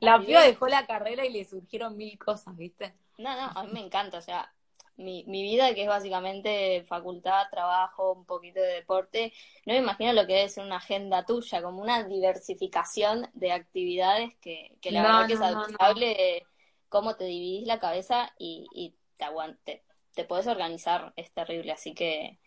[0.00, 2.94] La piba dejó la carrera y le surgieron mil cosas, ¿viste?
[3.18, 4.52] No, no, a mí me encanta, o sea,
[4.96, 9.32] mi, mi vida, que es básicamente facultad, trabajo, un poquito de deporte,
[9.66, 14.34] no me imagino lo que debe ser una agenda tuya, como una diversificación de actividades
[14.36, 16.46] que, que la verdad que es admirable
[16.88, 22.38] cómo te dividís la cabeza y, te aguante, te puedes organizar, es terrible, así que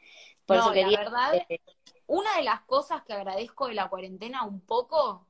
[0.45, 1.03] por eso quería...
[1.03, 1.47] La verdad,
[2.07, 5.25] una de las cosas que agradezco de la cuarentena un poco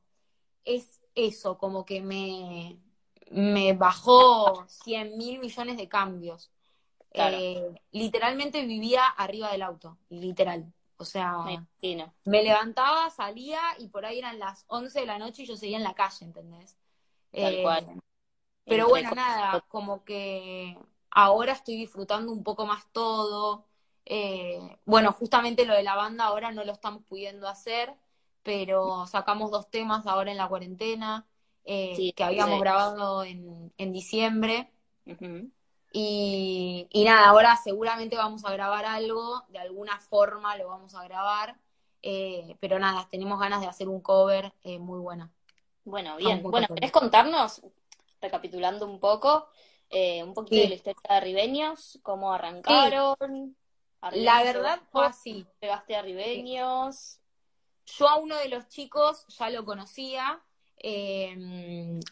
[0.64, 2.80] es eso, como que me,
[3.32, 6.52] me bajó 100 mil millones de cambios.
[7.12, 10.74] Eh, literalmente vivía arriba del auto, literal.
[10.98, 11.40] O sea,
[12.24, 15.78] me, levantaba, salía y por ahí eran las 11 de la noche y yo seguía
[15.78, 16.78] en la calle, ¿entendés?
[17.32, 17.86] Tal cual.
[17.90, 18.00] Eh,
[18.66, 20.78] pero bueno, nada, como que
[21.12, 23.66] ahora estoy disfrutando un poco más todo.
[24.06, 27.94] Eh, bueno, justamente lo de la banda ahora no lo estamos pudiendo hacer,
[28.44, 31.26] pero sacamos dos temas ahora en la cuarentena
[31.66, 34.70] que habíamos grabado en, en diciembre.
[35.98, 41.58] Y, nada, ahora seguramente vamos a grabar algo, de alguna forma lo vamos a grabar,
[42.02, 45.32] eh, pero nada, tenemos ganas de hacer un cover eh, muy bueno.
[45.86, 46.44] Bueno, bien.
[46.44, 47.62] Bueno, ¿querés contarnos,
[48.20, 49.48] recapitulando un poco,
[49.90, 53.56] eh, un poquito de la historia de Ribeños, cómo arrancaron?
[54.12, 55.46] La verdad fue así.
[55.62, 57.20] Llegaste a Ribeños.
[57.86, 60.42] Yo a uno de los chicos ya lo conocía,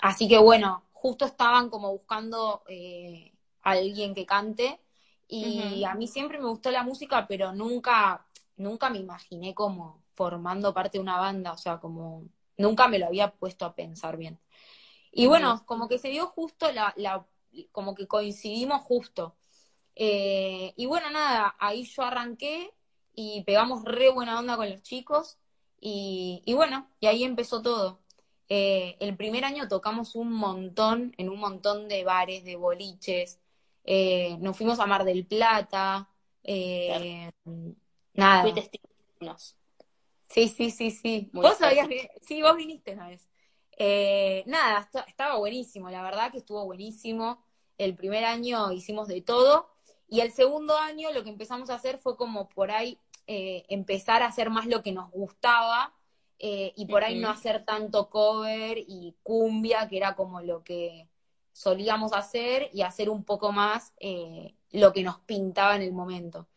[0.01, 2.63] así que bueno, justo estaban como buscando
[3.61, 4.79] alguien que cante.
[5.27, 8.25] Y a mí siempre me gustó la música, pero nunca,
[8.55, 12.25] nunca me imaginé como formando parte de una banda, o sea, como
[12.57, 14.39] nunca me lo había puesto a pensar bien.
[15.11, 17.25] Y bueno, como que se dio justo la, la
[17.71, 19.35] como que coincidimos justo.
[19.95, 22.73] Eh, y bueno, nada, ahí yo arranqué
[23.13, 25.37] y pegamos re buena onda con los chicos
[25.79, 27.99] y, y bueno, y ahí empezó todo.
[28.49, 33.39] Eh, el primer año tocamos un montón, en un montón de bares, de boliches,
[33.83, 36.09] eh, nos fuimos a Mar del Plata,
[38.13, 38.43] nada.
[40.29, 41.29] Sí, sí, sí, sí.
[41.33, 41.87] vos sabías
[42.21, 43.27] sí, vos viniste una vez.
[43.77, 47.43] Eh, nada, estaba buenísimo, la verdad que estuvo buenísimo.
[47.77, 49.72] El primer año hicimos de todo
[50.07, 54.27] y el segundo año lo que empezamos a hacer fue como por ahí empezar a
[54.27, 55.93] hacer más lo que nos gustaba
[56.37, 61.07] y por ahí no hacer tanto cover y cumbia, que era como lo que
[61.53, 66.47] solíamos hacer y hacer un poco más eh, lo que nos pintaba en el momento.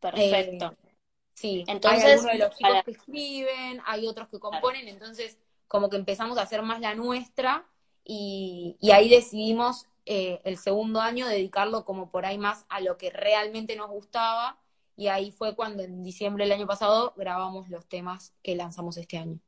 [0.00, 0.66] Perfecto.
[0.66, 0.94] Eh,
[1.34, 5.90] sí, entonces hay algunos de los chicos que escriben, hay otros que componen, entonces como
[5.90, 7.66] que empezamos a hacer más la nuestra
[8.04, 13.10] y, ahí decidimos eh, el segundo año dedicarlo como por ahí más a lo que
[13.10, 14.58] realmente nos gustaba
[14.96, 19.18] y ahí fue cuando en diciembre del año pasado grabamos los temas que lanzamos este
[19.18, 19.38] año.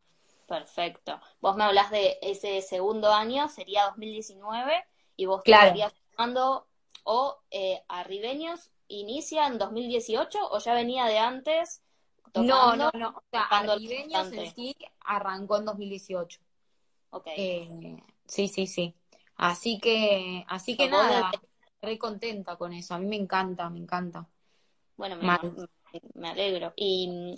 [0.47, 1.21] Perfecto.
[1.40, 4.85] Vos me hablas de ese segundo año, sería 2019,
[5.16, 5.66] y vos Claro.
[5.66, 6.66] estarías formando
[7.05, 11.83] o eh, Arribeños inicia en 2018 o ya venía de antes
[12.35, 12.90] No, tocando.
[12.92, 13.09] no, no.
[13.18, 16.40] O sea, Arribeños en sí arrancó en 2018.
[17.11, 17.27] Ok.
[17.37, 18.94] Eh, sí, sí, sí.
[19.38, 21.33] Así que, así que nada,
[21.83, 22.94] re contenta con eso.
[22.94, 24.29] A mí me encanta, me encanta.
[24.96, 25.38] Bueno, me,
[26.14, 26.72] me- alegro.
[26.77, 27.35] ¿Y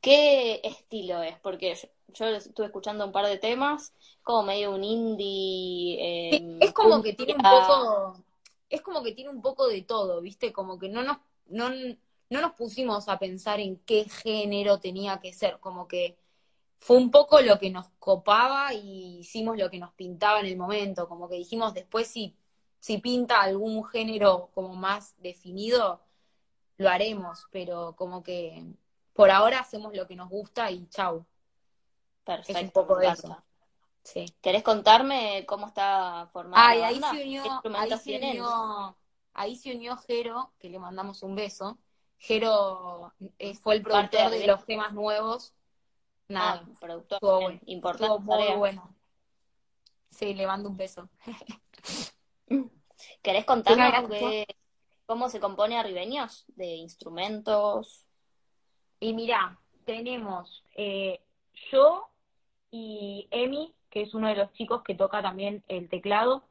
[0.00, 1.38] qué estilo es?
[1.40, 1.88] Porque yo,
[2.30, 3.92] yo estuve escuchando un par de temas,
[4.22, 5.96] como medio un indie.
[6.30, 8.24] Sí, eh, es como que tiene un poco,
[8.70, 10.52] es como que tiene un poco de todo, ¿viste?
[10.52, 11.70] Como que no nos, no,
[12.30, 16.16] no nos pusimos a pensar en qué género tenía que ser, como que
[16.84, 20.58] fue un poco lo que nos copaba y hicimos lo que nos pintaba en el
[20.58, 22.36] momento, como que dijimos después si,
[22.78, 26.02] si pinta algún género como más definido,
[26.76, 28.66] lo haremos, pero como que
[29.14, 31.24] por ahora hacemos lo que nos gusta y chau.
[32.22, 33.42] Perfecto, Es un poco de eso.
[34.02, 34.26] Sí.
[34.42, 38.96] ¿Querés contarme cómo está formada la ahí se ¿Qué unió, ahí se unió,
[39.32, 41.78] ahí se unió Jero, que le mandamos un beso.
[42.18, 44.52] Jero eh, fue el de productor de Arriba.
[44.52, 45.54] los temas nuevos.
[46.28, 48.56] Nada, Ah, productor, bueno, importante muy tarea.
[48.56, 48.94] bueno.
[50.10, 51.08] Sí, le mando un beso.
[53.22, 54.46] ¿Querés contarnos qué-
[55.06, 56.44] cómo se compone Arribeños?
[56.48, 58.06] De instrumentos.
[59.00, 61.20] Y mirá, tenemos eh,
[61.70, 62.08] yo
[62.70, 66.44] y Emi, que es uno de los chicos que toca también el teclado,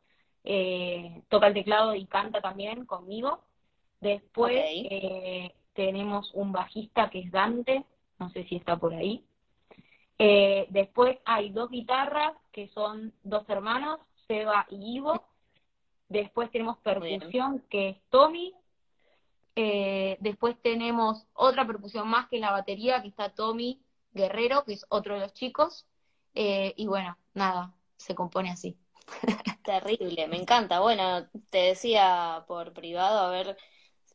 [0.43, 3.43] eh, toca el teclado y canta también conmigo.
[4.01, 7.85] Después eh, tenemos un bajista que es Dante,
[8.19, 9.25] no sé si está por ahí.
[10.19, 15.25] Eh, después hay dos guitarras que son dos hermanos, Seba y Ivo.
[16.09, 18.53] Después tenemos percusión que es Tommy.
[19.55, 23.81] Eh, después tenemos otra percusión más que es la batería, que está Tommy
[24.13, 25.85] Guerrero, que es otro de los chicos.
[26.35, 28.77] Eh, y bueno, nada, se compone así.
[29.63, 30.79] Terrible, me encanta.
[30.79, 33.57] Bueno, te decía por privado, a ver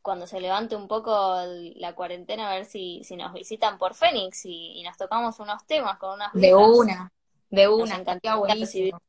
[0.01, 1.41] cuando se levante un poco
[1.75, 5.65] la cuarentena, a ver si, si nos visitan por Fénix y, y nos tocamos unos
[5.65, 7.11] temas con unas De una,
[7.49, 8.99] de una, estaría buenísimo.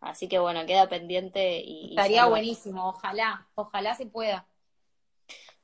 [0.00, 4.46] Así que bueno, queda pendiente y, Estaría buenísimo, ojalá, ojalá se pueda.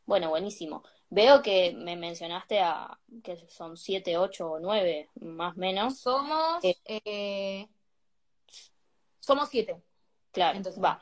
[0.06, 0.82] Bueno, buenísimo.
[1.08, 5.98] Veo que me mencionaste a que son siete, ocho o nueve, más o menos.
[5.98, 6.76] Somos, Eh.
[6.84, 7.68] eh,
[9.20, 9.80] somos siete.
[10.32, 11.00] Claro, Entonces, va.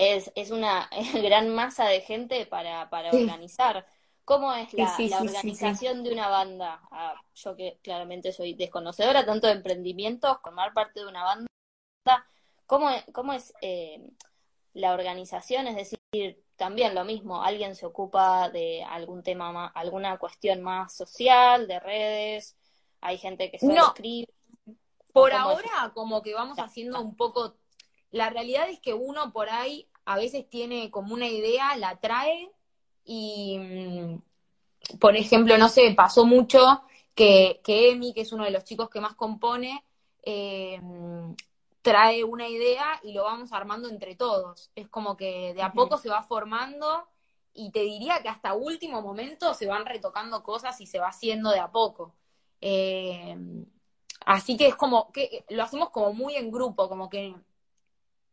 [0.00, 0.88] Es, es una
[1.22, 3.18] gran masa de gente para, para Sí.
[3.22, 3.86] organizar.
[4.24, 5.36] ¿Cómo es la, Sí, sí, la sí, sí, sí.
[5.36, 6.80] organización de una banda?
[6.90, 11.46] Ah, yo que claramente soy desconocedora tanto de emprendimientos, formar parte de una banda.
[12.66, 14.00] ¿Cómo, es- cómo es eh,
[14.74, 15.66] la organización?
[15.66, 20.94] Es decir, también lo mismo, alguien se ocupa de algún tema más, alguna cuestión más
[20.94, 22.56] social, de redes,
[23.00, 23.88] hay gente que No.
[23.88, 24.32] escribe.
[25.12, 27.56] Por ahora, como que vamos haciendo un poco.
[28.12, 32.50] La realidad es que uno por ahí a veces tiene como una idea, la trae
[33.04, 36.82] y, mm, por ejemplo, no sé, pasó mucho
[37.14, 39.84] que, que Emi, que es uno de los chicos que más compone,
[40.22, 40.80] eh,
[41.82, 44.70] trae una idea y lo vamos armando entre todos.
[44.74, 47.06] Es como que de a poco se va formando
[47.54, 51.50] y te diría que hasta último momento se van retocando cosas y se va haciendo
[51.50, 52.14] de a poco.
[52.60, 53.36] Eh,
[54.26, 57.34] así que es como que lo hacemos como muy en grupo, como que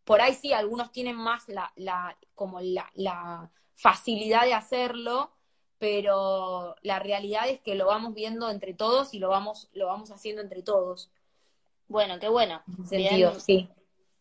[0.07, 5.31] por ahí sí, algunos tienen más la, la, como la, la facilidad de hacerlo,
[5.79, 10.11] pero la realidad es que lo vamos viendo entre todos y lo vamos, lo vamos
[10.11, 11.11] haciendo entre todos.
[11.89, 12.63] Bueno, qué bueno.
[12.89, 13.69] Sentido, Bien, sí.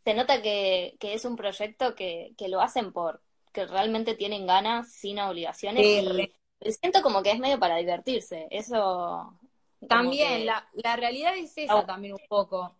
[0.04, 3.22] se nota que, que es un proyecto que, que lo hacen por,
[3.52, 8.46] que realmente tienen ganas, sin obligaciones, Sí, y siento como que es medio para divertirse.
[8.50, 9.38] Eso,
[9.88, 12.74] También, que- la, la realidad es esa también un poco.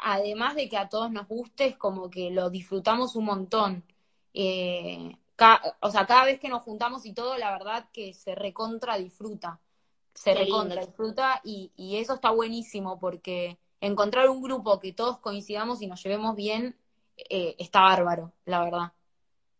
[0.00, 3.84] Además de que a todos nos guste, es como que lo disfrutamos un montón.
[4.34, 5.16] Eh,
[5.80, 9.60] o sea, cada vez que nos juntamos y todo, la verdad que se recontra disfruta.
[10.14, 10.74] Se Qué lindo.
[10.74, 15.86] recontra disfruta y, y eso está buenísimo porque encontrar un grupo que todos coincidamos y
[15.86, 16.76] nos llevemos bien
[17.30, 18.92] eh, está bárbaro, la verdad.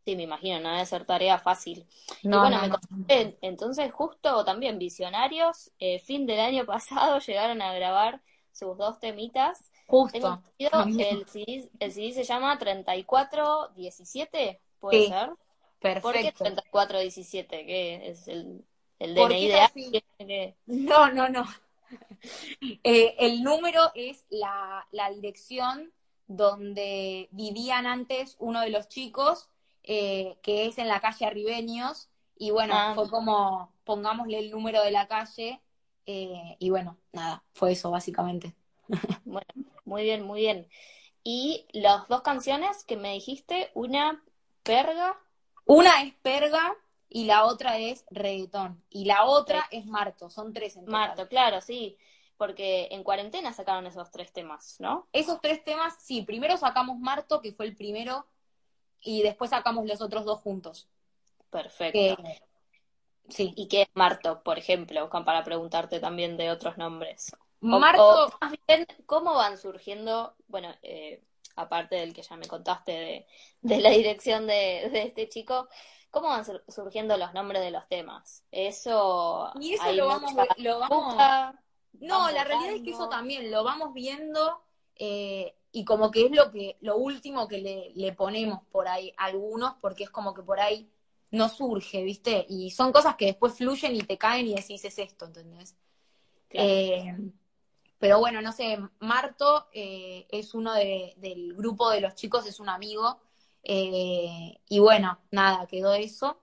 [0.05, 1.87] Sí, me imagino, no debe ser tarea fácil.
[2.31, 2.79] Y No, bueno, no, me no.
[3.43, 8.23] entonces justo también Visionarios, eh, fin del año pasado llegaron a grabar
[8.53, 9.71] sus dos temitas.
[9.89, 10.43] Justo.
[10.59, 15.29] el CD, el CD se llama 3417, ¿puede Sí, ser?
[15.29, 15.45] ¿Por qué
[16.01, 16.45] Perfecto.
[16.45, 17.67] 3417?
[17.67, 18.65] ¿Qué es el,
[18.99, 19.49] el DNI
[20.19, 20.55] de.
[20.67, 21.45] No, no, no.
[22.85, 25.91] Eh, el número es la, la dirección
[26.27, 29.49] donde vivían antes uno de los chicos,
[29.85, 32.93] eh, que es en la calle Arribeños, y bueno, Ah.
[32.95, 35.63] fue como, pongámosle el número de la calle,
[36.05, 38.55] eh, y bueno, nada, fue eso básicamente.
[39.25, 39.47] Bueno,
[39.89, 40.69] muy bien, muy bien.
[41.25, 44.23] Y las dos canciones que me dijiste, una
[44.63, 45.19] perga,
[45.65, 46.75] Una es Perga
[47.11, 51.01] y la otra es Reggaetón, y la otra es Marto, son tres en total.
[51.01, 51.97] Marto, claro, sí,
[52.37, 55.09] porque en cuarentena sacaron esos tres temas, ¿no?
[55.13, 58.27] Esos tres temas, sí, primero sacamos Marto, que fue el primero,
[59.01, 60.89] y después sacamos los otros dos juntos.
[61.51, 61.99] Perfecto.
[61.99, 62.17] Que,
[63.29, 63.53] sí.
[63.57, 65.09] ¿Y qué es Marto, por ejemplo?
[65.11, 67.35] Para preguntarte también de otros nombres.
[67.71, 71.23] O- Marto, o más bien, ¿cómo van surgiendo, bueno, eh,
[71.57, 73.27] aparte del que ya me contaste de,
[73.63, 75.69] de la dirección de, de este chico,
[76.11, 78.45] ¿cómo van sur- surgiendo los nombres de los temas?
[78.51, 81.37] Eso, y eso lo vamos, lo vamos,
[82.01, 84.63] no, la realidad es que eso también lo vamos viendo,
[84.97, 89.13] eh, y como que es lo que, lo último que le, le ponemos por ahí
[89.19, 90.91] a algunos, porque es como que por ahí
[91.31, 92.47] no surge, ¿viste?
[92.49, 95.77] Y son cosas que después fluyen y te caen y decís, es esto, ¿entendés?
[96.49, 96.69] Claro.
[96.73, 97.15] Eh,
[97.99, 102.61] pero bueno, no sé, Marto eh, es uno de- del grupo de los chicos, es
[102.61, 103.21] un amigo.
[103.65, 106.41] eh, y bueno, nada, quedó eso.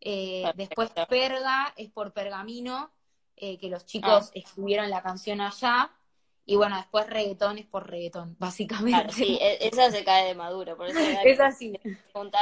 [0.00, 2.90] Eh, después Perga es por Pergamino,
[3.36, 5.90] eh, que los chicos escribieron la canción allá.
[6.46, 8.90] Y bueno, después reggaetón es por reggaetón, básicamente.
[8.90, 11.78] Claro, sí, e- esa se cae de maduro, por eso es así.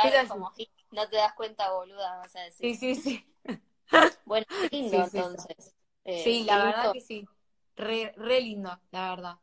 [0.02, 0.52] es como,
[0.90, 2.72] no te das cuenta, boluda, vas a decir.
[2.74, 3.24] Sí, sí, sí.
[4.24, 5.74] Bueno, lindo Sí, entonces.
[6.04, 6.66] Eh, Sí, la lindo.
[6.66, 7.26] verdad que sí.
[7.76, 9.36] Re, re lindo, la verdad.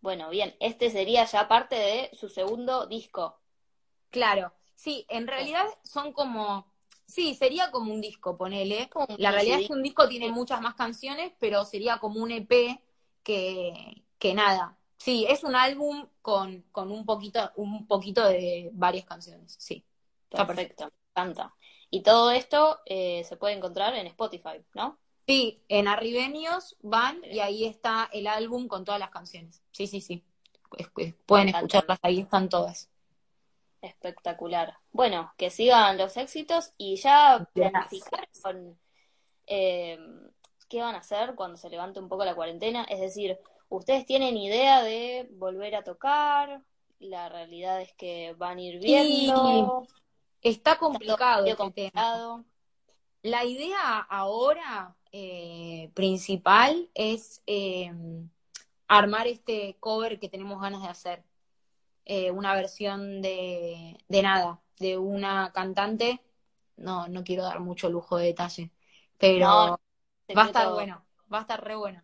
[0.00, 3.38] Bueno, bien, este sería ya parte de su segundo disco.
[4.10, 6.66] Claro, sí, en realidad son como,
[7.06, 8.88] sí, sería como un disco, ponele.
[8.90, 12.32] Como La realidad es que un disco tiene muchas más canciones, pero sería como un
[12.32, 12.80] EP
[13.22, 14.76] que, que nada.
[14.96, 19.84] Sí, es un álbum con, con un poquito, un poquito de varias canciones, sí.
[20.24, 21.54] Está Perfecto, me encanta.
[21.90, 24.98] Y todo esto eh, se puede encontrar en Spotify, ¿no?
[25.26, 29.62] Sí, en Arribenios van y ahí está el álbum con todas las canciones.
[29.70, 30.24] Sí, sí, sí.
[31.26, 32.88] Pueden escucharlas, ahí están todas.
[33.80, 34.76] Espectacular.
[34.90, 38.04] Bueno, que sigan los éxitos y ya Gracias.
[38.08, 38.78] planificaron
[39.46, 39.98] eh,
[40.68, 42.84] qué van a hacer cuando se levante un poco la cuarentena.
[42.84, 46.62] Es decir, ¿ustedes tienen idea de volver a tocar?
[46.98, 49.86] La realidad es que van a ir viendo.
[50.40, 51.56] Está Está complicado tema.
[51.56, 52.44] complicado.
[53.22, 57.92] La idea ahora eh, principal es eh,
[58.88, 61.24] armar este cover que tenemos ganas de hacer.
[62.06, 66.20] Eh, una versión de, de nada, de una cantante.
[66.76, 68.70] No, no quiero dar mucho lujo de detalle,
[69.18, 69.78] pero No,
[70.36, 72.02] va a estar bueno, va a estar re bueno.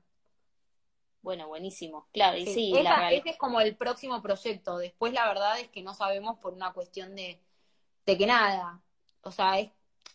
[1.22, 2.08] Bueno, buenísimo.
[2.12, 3.22] Claro, y Sí, sí, esa- la realidad.
[3.22, 4.78] ese es como el próximo proyecto.
[4.78, 7.40] Después la verdad es que no sabemos por una cuestión de,
[8.06, 8.82] de que nada.
[9.22, 9.70] O sea, es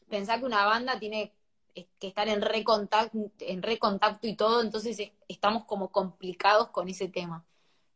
[0.10, 1.34] pensar que una banda tiene
[1.74, 7.08] que estar en recontacto, en recontacto y todo, entonces es- estamos como complicados con ese
[7.10, 7.46] tema,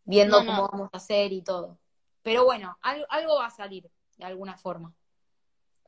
[0.06, 0.58] viendo No, no.
[0.58, 1.80] cómo vamos a hacer y todo.
[2.24, 4.94] Pero bueno, algo, algo va a salir de alguna forma.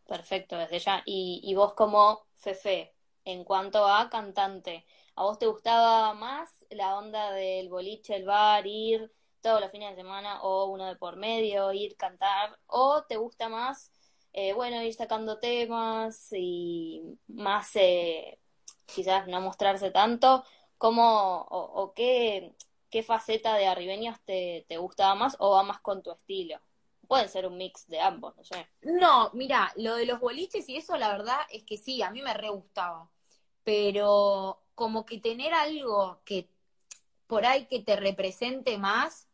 [0.08, 1.04] Perfecto, desde ya.
[1.06, 4.86] Y, y vos como Fefe, en cuanto a cantante,
[5.16, 9.12] ¿a vos te gustaba más la onda del boliche, el bar, ir
[9.42, 12.58] todos los fines de semana o uno de por medio, ir cantar?
[12.68, 13.92] ¿O te gusta más,
[14.34, 18.40] eh, bueno, ir sacando temas y más, eh,
[18.86, 20.44] quizás no mostrarse tanto?
[20.78, 22.56] ¿Cómo o, qué,
[22.90, 26.60] qué faceta de Arribeños te, te gustaba más o va más con tu estilo?
[27.08, 28.68] Puede ser un mix de ambos, no sé.
[28.82, 32.22] No, mira, lo de los boliches y eso, la verdad es que sí, a mí
[32.22, 33.10] me re gustaba.
[33.64, 36.50] Pero como que tener algo que
[37.28, 39.28] por ahí que te represente más,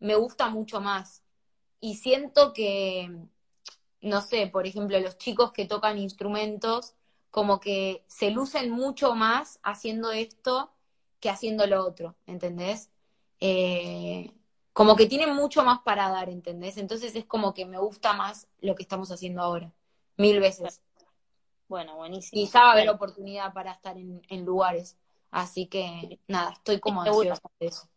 [0.00, 1.22] me gusta mucho más.
[1.80, 3.10] Y siento que,
[4.00, 6.94] no sé, por ejemplo, los chicos que tocan instrumentos,
[7.30, 10.72] como que se lucen mucho más haciendo esto
[11.20, 12.90] que haciendo lo otro, ¿entendés?
[13.40, 14.32] Eh,
[14.72, 16.76] como que tienen mucho más para dar, ¿entendés?
[16.76, 19.72] Entonces es como que me gusta más lo que estamos haciendo ahora,
[20.16, 20.82] mil veces.
[21.68, 22.40] Bueno, buenísimo.
[22.40, 24.96] Y ya va a haber oportunidad para estar en, en lugares.
[25.30, 27.88] Así que, nada, estoy como ansiosa de eso.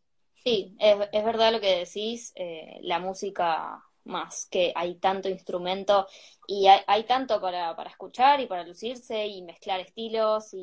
[0.44, 6.08] Sí, es, es verdad lo que decís, eh, la música más, que hay tanto instrumento
[6.48, 10.58] y hay, hay tanto para, para escuchar y para lucirse y mezclar estilos y,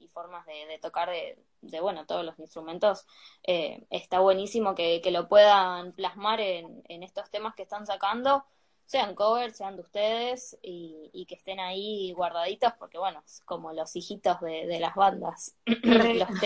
[0.00, 3.06] y- y formas de, de tocar de, de, bueno, todos los instrumentos.
[3.44, 8.44] Eh, está buenísimo que, que lo puedan plasmar en, en estos temas que están sacando,
[8.86, 13.72] sean covers, sean de ustedes y, y que estén ahí guardaditos porque, bueno, es como
[13.72, 15.56] los hijitos de, de las bandas.
[15.66, 16.42] Re-.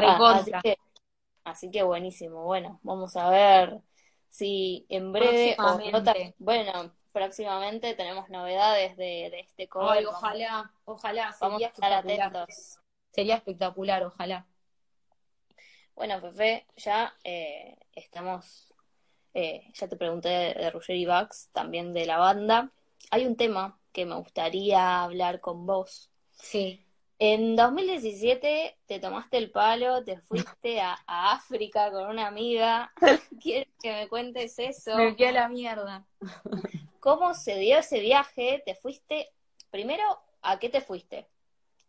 [0.00, 0.78] Ah, así que
[1.44, 2.44] Así que buenísimo.
[2.44, 3.82] Bueno, vamos a ver
[4.28, 6.34] si en breve, o Próximamente.
[6.38, 9.98] bueno, próximamente tenemos novedades de, de este cover.
[9.98, 12.26] Ay, ojalá, ojalá, Vamos sería a estar espectacular.
[12.36, 12.78] atentos.
[13.12, 14.46] Sería espectacular, ojalá.
[15.94, 18.74] Bueno, Pepe, ya eh, estamos,
[19.32, 22.70] eh, ya te pregunté de, de y Bax, también de la banda.
[23.10, 26.10] Hay un tema que me gustaría hablar con vos.
[26.32, 26.85] Sí.
[27.18, 32.92] En 2017 te tomaste el palo, te fuiste a, a África con una amiga.
[33.40, 34.96] Quiero que me cuentes eso.
[34.96, 36.04] Me fui a la mierda.
[37.00, 38.62] ¿Cómo se dio ese viaje?
[38.66, 39.32] ¿Te fuiste?
[39.70, 40.04] Primero,
[40.42, 41.26] ¿a qué te fuiste?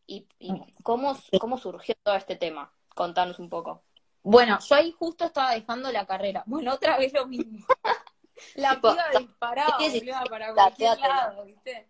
[0.05, 0.53] ¿Y, y
[0.83, 2.71] cómo, cómo surgió todo este tema?
[2.95, 3.83] Contanos un poco.
[4.23, 6.43] Bueno, yo ahí justo estaba dejando la carrera.
[6.45, 7.65] Bueno, otra vez lo mismo.
[8.55, 11.89] La piba disparaba, ¿qué boluda, para cualquier lado, ¿viste?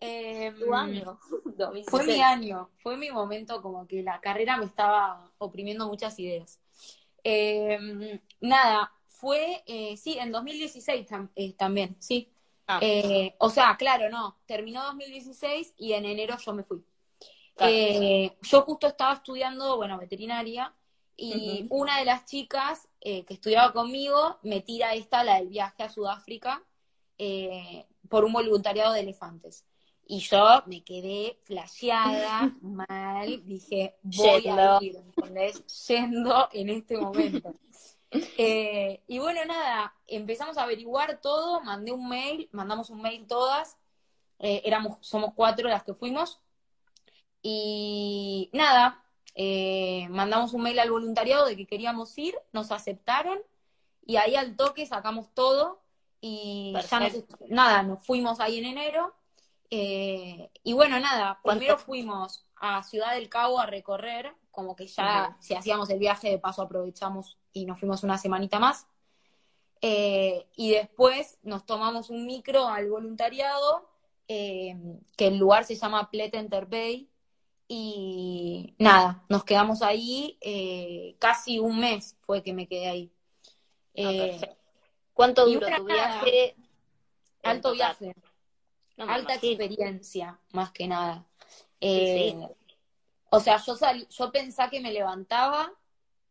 [0.00, 2.06] Eh, Tu año, Fue 2016.
[2.06, 6.60] mi año, fue mi momento como que la carrera me estaba oprimiendo muchas ideas.
[7.24, 12.30] Eh, nada, fue, eh, sí, en 2016 tam- eh, también, sí.
[12.66, 12.78] Ah.
[12.82, 16.84] Eh, o sea, claro, no, terminó 2016 y en enero yo me fui.
[17.56, 17.74] Claro.
[18.42, 20.72] Yo justo estaba estudiando, bueno, veterinaria,
[21.16, 25.88] y una de las chicas que estudiaba conmigo me tira esta, la del viaje a
[25.88, 26.62] Sudáfrica,
[28.08, 29.64] por un voluntariado de elefantes.
[30.10, 34.78] Y yo me quedé flasheada, mal, dije, voy Yendo.
[34.78, 35.86] a ir, ¿entendés?
[35.86, 37.54] Yendo en este momento.
[38.10, 43.76] Eh, y bueno, nada, empezamos a averiguar todo, mandé un mail, mandamos un mail todas,
[44.38, 46.40] eh, éramos, somos cuatro las que fuimos,
[47.42, 49.04] y nada,
[49.34, 53.38] eh, mandamos un mail al voluntariado de que queríamos ir, nos aceptaron,
[54.06, 55.82] y ahí al toque sacamos todo,
[56.22, 57.12] y ya nos,
[57.50, 59.14] nada, nos fuimos ahí en enero,
[59.70, 61.60] eh, y bueno, nada, ¿Cuánto?
[61.60, 66.30] primero fuimos a Ciudad del Cabo a recorrer, como que ya si hacíamos el viaje
[66.30, 68.86] de paso aprovechamos y nos fuimos una semanita más.
[69.80, 73.88] Eh, y después nos tomamos un micro al voluntariado,
[74.26, 74.76] eh,
[75.16, 77.08] que el lugar se llama Pletenter Bay,
[77.68, 83.12] y nada, nos quedamos ahí, eh, casi un mes fue que me quedé ahí.
[83.96, 84.56] Ah, Eh.
[85.12, 86.54] ¿Cuánto duró tu viaje?
[87.42, 87.96] alto total?
[88.00, 88.14] viaje.
[88.98, 89.34] No alta imagino.
[89.34, 91.26] experiencia, más que nada.
[91.86, 92.36] Sí, Eh, sí.
[93.30, 95.72] O sea, yo salí, yo pensaba que me levantaba,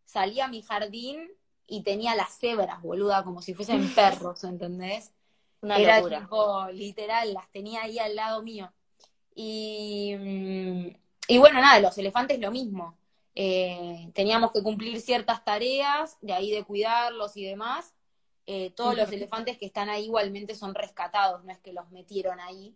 [0.05, 1.29] salía a mi jardín
[1.67, 5.13] y tenía las cebras, boluda, como si fuesen perros, ¿entendés?
[5.61, 6.19] Una Era locura.
[6.21, 8.71] tipo, literal, las tenía ahí al lado mío.
[9.35, 10.87] Y, mm,
[11.29, 12.97] y bueno, nada, los elefantes lo mismo.
[13.35, 17.93] Eh, teníamos que cumplir ciertas tareas, de ahí de cuidarlos y demás.
[18.49, 22.39] Eh, todos los elefantes que están ahí igualmente son rescatados, no es que los metieron
[22.39, 22.73] ahí.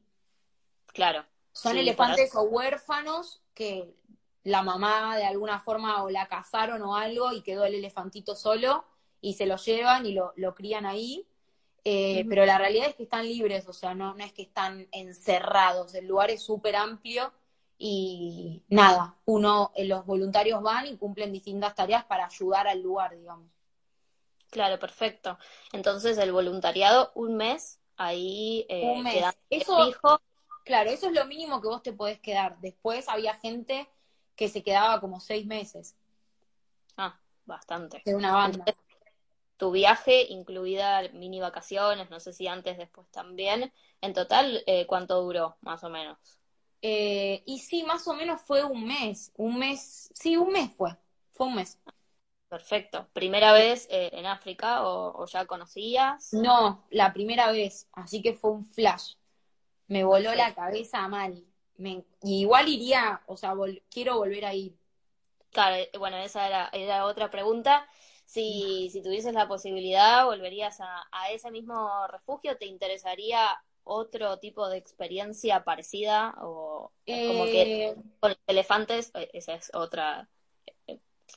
[0.87, 1.25] Claro.
[1.53, 3.95] Son Sí, elefantes o huérfanos que
[4.43, 8.83] la mamá de alguna forma o la cazaron o algo y quedó el elefantito solo
[9.21, 11.25] y se lo llevan y lo, lo crían ahí.
[11.83, 12.25] Eh.
[12.27, 15.95] Pero la realidad es que están libres, o sea, no, no es que están encerrados.
[15.95, 17.31] El lugar es súper amplio
[17.77, 23.17] y nada, uno, eh, los voluntarios van y cumplen distintas tareas para ayudar al lugar,
[23.17, 23.50] digamos.
[24.51, 25.39] Claro, perfecto.
[25.71, 29.25] Entonces, el voluntariado, un mes, ahí eh, Un mes.
[29.49, 30.21] Eso- fijo.
[30.63, 32.59] Claro, eso es lo mínimo que vos te podés quedar.
[32.59, 33.89] Después había gente
[34.35, 35.95] que se quedaba como seis meses
[36.97, 38.01] Ah, bastante.
[38.05, 38.65] de una banda.
[38.67, 38.83] Entonces,
[39.57, 43.71] tu viaje, incluida mini vacaciones, no sé si antes, después también.
[44.01, 46.17] En total, eh, ¿cuánto duró, más o menos?
[46.81, 50.95] Eh, y sí, más o menos fue un mes, un mes, sí, un mes fue,
[51.31, 51.79] fue un mes.
[52.51, 53.07] Perfecto.
[53.13, 56.45] ¿Primera vez eh, en África o, o ya conocías?
[56.45, 59.13] No, la primera vez, así que fue un flash.
[59.87, 61.45] Me voló la cabeza mal.
[61.77, 64.75] Me- y igual iría, o sea, vol- quiero volver a ir.
[65.51, 67.87] Claro, eh, bueno, esa era, era otra pregunta.
[68.25, 72.57] Si, si tuvieses la posibilidad, ¿volverías a, a ese mismo refugio?
[72.57, 76.33] ¿Te interesaría otro tipo de experiencia parecida?
[76.41, 76.93] O
[77.23, 80.29] como que Eh, con los elefantes, eh, esa es otra.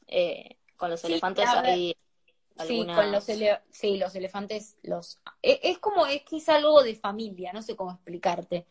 [0.07, 1.79] eh, con los Sí, elefantes a ver,
[2.59, 6.49] hay sí, con los ele- sí, los elefantes, los e- es, como es que es
[6.49, 8.67] algo de familia, no sé cómo explicarte.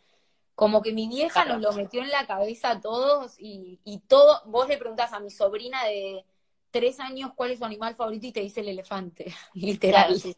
[0.56, 1.56] Como que mi vieja Claro.
[1.56, 5.20] nos lo metió en la cabeza a todos y, y todo, vos le preguntás a
[5.20, 6.26] mi sobrina de
[6.72, 10.14] tres años cuál es su animal favorito y te dice el elefante, literal.
[10.14, 10.36] Claro, sí.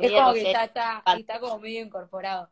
[0.00, 2.50] Es como que está, está, está como medio incorporado.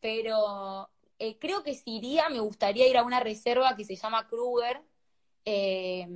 [0.00, 4.28] Pero eh, creo que si iría, me gustaría ir a una reserva que se llama
[4.28, 4.82] Kruger,
[5.44, 6.06] eh,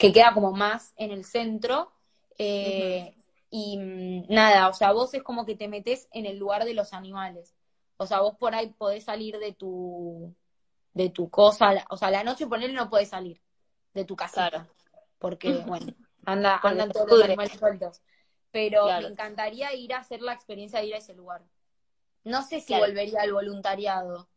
[0.00, 1.92] que queda como más en el centro.
[2.38, 3.14] eh,
[3.50, 6.72] Y mm, nada, o sea, vos es como que te metes en el lugar de
[6.72, 7.54] los animales.
[7.98, 10.34] O sea, vos por ahí podés salir de tu,
[10.94, 13.42] de tu cosa, o sea, la noche ponerle no podés salir
[13.92, 14.48] de tu casita.
[14.50, 14.66] Claro.
[15.18, 15.92] Porque, bueno,
[16.24, 18.00] anda, andan todos los animales sueltos.
[18.52, 19.06] Pero Claro.
[19.08, 21.42] me encantaría ir a hacer la experiencia de ir a ese lugar.
[22.24, 22.86] No sé si Claro.
[22.86, 24.28] volvería al voluntariado,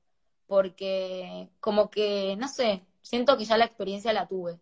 [0.47, 4.59] porque como que, no sé, siento que ya la experiencia la tuve.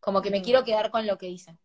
[0.00, 0.44] Como que me Ujú.
[0.44, 1.56] quiero quedar con lo que hice.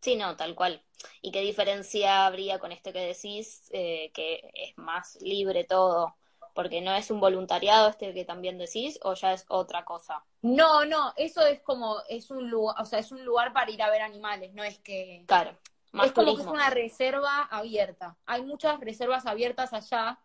[0.00, 0.82] Sí, no, tal cual.
[1.20, 6.16] ¿Y qué diferencia habría con esto que decís, eh, que es más libre todo?
[6.54, 10.24] Porque no es un voluntariado este que también decís, o ya es otra cosa.
[10.42, 13.80] No, no, eso es como, es un lugar, o sea, es un lugar para ir
[13.80, 15.24] a ver animales, no es que...
[15.26, 15.56] Claro,
[15.92, 18.16] más es como que es una reserva abierta.
[18.26, 20.18] Hay muchas reservas abiertas allá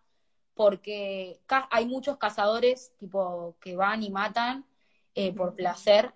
[0.55, 4.65] porque hay muchos cazadores tipo que van y matan
[5.13, 6.13] eh, por placer,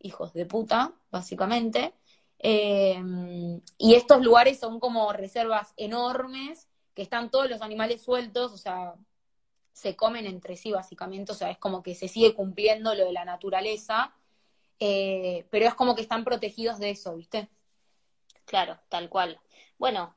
[0.00, 1.94] hijos de puta, básicamente.
[2.40, 3.02] Eh,
[3.78, 8.94] y estos lugares son como reservas enormes que están todos los animales sueltos, o sea,
[9.72, 13.12] se comen entre sí básicamente, o sea, es como que se sigue cumpliendo lo de
[13.12, 14.14] la naturaleza,
[14.80, 17.48] eh, pero es como que están protegidos de eso, ¿viste?
[18.44, 19.40] Claro, tal cual.
[19.78, 20.14] Bueno,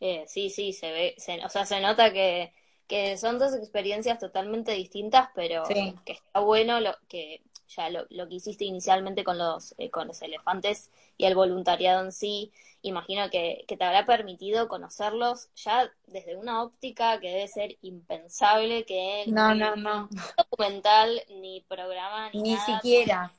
[0.00, 2.52] eh, sí, sí, se ve, se- o sea, se nota que,
[2.88, 5.94] que son dos experiencias totalmente distintas, pero Sí.
[6.04, 10.08] que está bueno lo que ya lo, lo que hiciste inicialmente con los, eh, con
[10.08, 15.92] los elefantes y el voluntariado en sí, imagino que, que te habrá permitido conocerlos ya
[16.06, 22.30] desde una óptica que debe ser impensable que No, ni no, no, documental, ni programa,
[22.30, 23.32] ni, ni nada siquiera.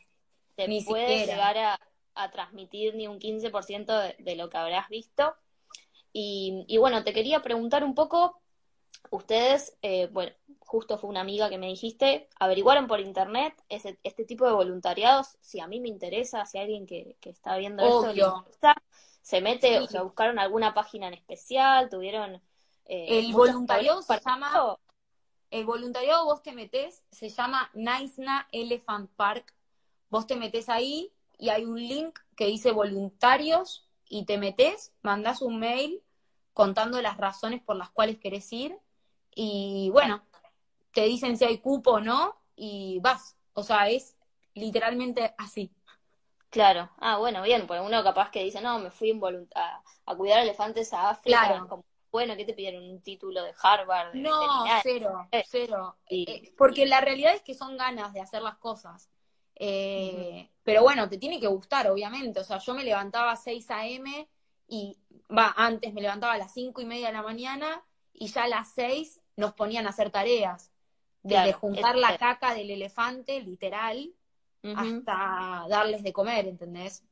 [0.56, 1.20] te Ni puede siquiera.
[1.20, 1.80] llegar a,
[2.16, 5.36] a transmitir ni un 15% de, de lo que habrás visto.
[6.14, 8.41] Y, y bueno, te quería preguntar un poco,
[9.12, 14.24] ustedes, eh, bueno, justo fue una amiga que me dijiste, averiguaron por internet ese, este
[14.26, 18.02] tipo de voluntariados, si a mí me interesa, si alguien que, que está viendo esto
[18.14, 18.38] le Obvio.
[18.38, 18.76] interesa,
[19.22, 19.84] se mete, Sí.
[19.84, 22.36] o sea, buscaron alguna página en especial, tuvieron...
[22.86, 24.80] eh, El voluntariado se llama- esto?
[25.52, 29.56] El voluntariado vos te metés, se llama Naisna Elephant Park.
[30.12, 35.41] Vos te metés ahí y hay un link que dice voluntarios y te metés, mandás
[35.41, 36.04] un mail
[36.54, 38.78] contando las razones por las cuales querés ir
[39.42, 40.22] y bueno,
[40.92, 43.38] te dicen si hay cupo o no y vas.
[43.54, 44.18] O sea, es
[44.54, 45.72] literalmente así.
[46.50, 49.18] Claro, ah, bueno, bien, pues uno capaz que dice, no, me fui
[49.56, 51.68] a, a cuidar elefantes a África, Claro.
[51.70, 52.84] como, bueno, ¿qué te pidieron?
[52.84, 54.12] ¿Un título de Harvard?
[54.12, 55.96] de No, cero, Eh, cero.
[56.10, 59.10] Eh, porque la realidad es que son ganas de hacer las cosas.
[59.56, 62.42] Eh, Pero bueno, te tiene que gustar, obviamente.
[62.42, 64.28] O sea, yo me levantaba a 6 a.m.
[64.68, 64.98] y,
[65.30, 68.48] va, antes me levantaba a las 5 y media de la mañana y ya a
[68.50, 70.72] las 6 nos ponían a hacer tareas.
[71.24, 74.14] Desde Claro, juntar es- la caca del elefante, literal,
[74.76, 77.04] hasta darles de comer, ¿entendés?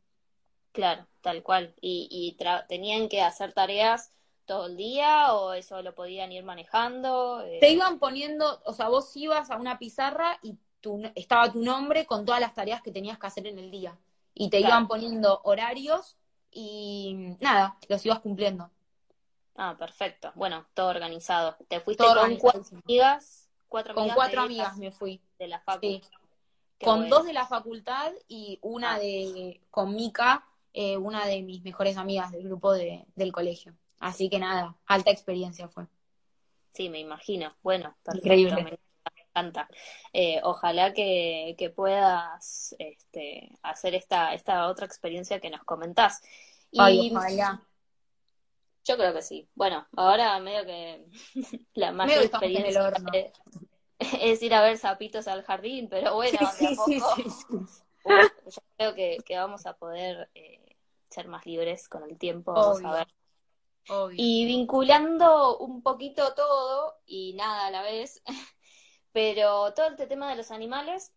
[0.72, 1.74] Claro, tal cual.
[1.82, 4.12] ¿Y, y tenían que hacer tareas
[4.46, 7.42] todo el día o eso lo podían ir manejando?
[7.42, 11.64] Eh, Te iban poniendo, o sea, vos ibas a una pizarra y tu, estaba tu
[11.64, 13.98] nombre con todas las tareas que tenías que hacer en el día.
[14.34, 14.74] Y te Claro.
[14.76, 16.16] iban poniendo horarios
[16.52, 18.70] y nada, los ibas cumpliendo.
[19.58, 20.32] Ah, perfecto.
[20.36, 21.56] Bueno, todo organizado.
[21.68, 23.50] ¿Te fuiste Todo con cuatro amigas?
[23.68, 25.22] Cuatro Con amigas cuatro amigas me fui.
[25.40, 25.82] de la facu.
[25.82, 26.02] Sí.
[26.80, 27.16] Qué Con bueno.
[27.18, 29.00] dos de la facultad y una Ah.
[29.00, 33.74] de, con Mica, eh, una de mis mejores amigas del grupo de, del colegio.
[34.00, 35.88] Así que nada, alta experiencia fue.
[36.74, 37.52] Sí, me imagino.
[37.64, 38.64] Bueno, perfecto, Increíble.
[38.64, 38.80] me
[39.24, 39.68] encanta.
[40.14, 46.22] Eh, ojalá que, que puedas este, hacer esta, esta otra experiencia que nos comentás.
[46.70, 47.64] Y Ay, ojalá.
[48.88, 49.50] Yo creo que sí.
[49.54, 51.06] Bueno, ahora medio que
[51.76, 53.10] la el experiencia horno.
[53.12, 53.32] es,
[54.00, 57.56] es ir a ver sapitos al jardín, pero bueno, Sí, de a poco, sí, sí.
[58.04, 58.12] uh,
[58.46, 60.78] yo creo que, que vamos a poder eh,
[61.10, 63.08] ser más libres con el tiempo, vamos a ver.
[63.90, 64.16] Obvio.
[64.18, 68.22] Y vinculando un poquito todo y nada a la vez,
[69.12, 71.14] pero todo este tema de los animales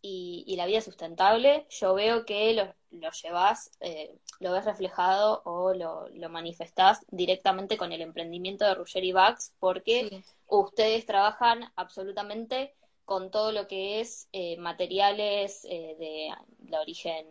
[0.00, 5.42] y, y la vida sustentable, yo veo que lo, lo llevas, eh, lo ves reflejado
[5.44, 10.24] o lo, lo manifestás directamente con el emprendimiento de Ruggeri Bugs, porque Sí.
[10.46, 12.74] ustedes trabajan absolutamente
[13.04, 17.26] con todo lo que es eh, materiales eh, de, de origen,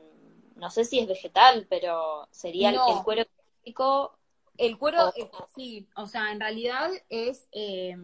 [0.55, 2.97] no sé si es vegetal, pero sería el- No.
[2.97, 3.21] el cuero
[3.63, 4.17] ecológico
[4.57, 7.95] El cuero, O- eh, sí, o sea, en realidad es, eh,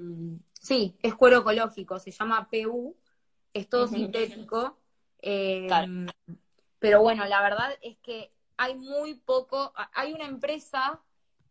[0.61, 2.95] sí, es cuero ecológico, se llama PU,
[3.53, 4.77] es todo sintético,
[5.67, 5.91] Claro.
[6.79, 11.01] pero bueno, la verdad es que hay muy poco, hay una empresa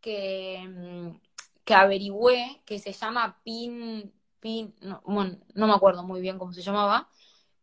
[0.00, 1.20] que, mm,
[1.64, 6.52] que averigüé que se llama Pin, Pin, no, bueno, no me acuerdo muy bien cómo
[6.52, 7.08] se llamaba,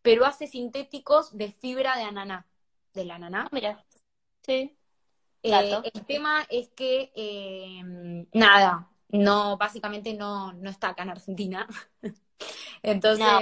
[0.02, 2.48] pero hace sintéticos de fibra de ananá,
[2.94, 3.46] del ananá.
[3.46, 3.86] Ah, mira,
[4.44, 4.78] sí,
[5.44, 7.82] Eh, el tema es que, eh,
[8.34, 11.68] nada, no, básicamente no, no está acá en Argentina.
[12.84, 13.40] Entonces, No.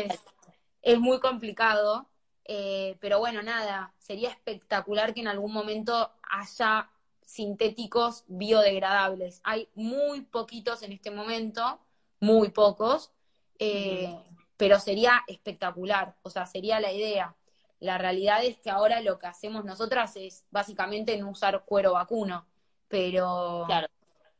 [0.81, 2.09] es muy complicado.
[2.47, 6.89] Eh, pero bueno, nada, sería espectacular que en algún momento haya
[7.25, 9.41] sintéticos biodegradables.
[9.43, 11.79] Hay muy poquitos en este momento,
[12.21, 13.11] muy pocos,
[13.59, 14.15] eh,
[14.55, 17.35] pero sería espectacular, o sea, sería la idea.
[17.79, 22.45] La realidad es que ahora lo que hacemos nosotras es básicamente no usar cuero vacuno,
[22.87, 23.87] pero Claro.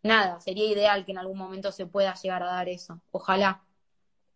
[0.02, 3.02] nada, sería ideal que en algún momento se pueda llegar a dar eso.
[3.12, 3.67] Ojalá.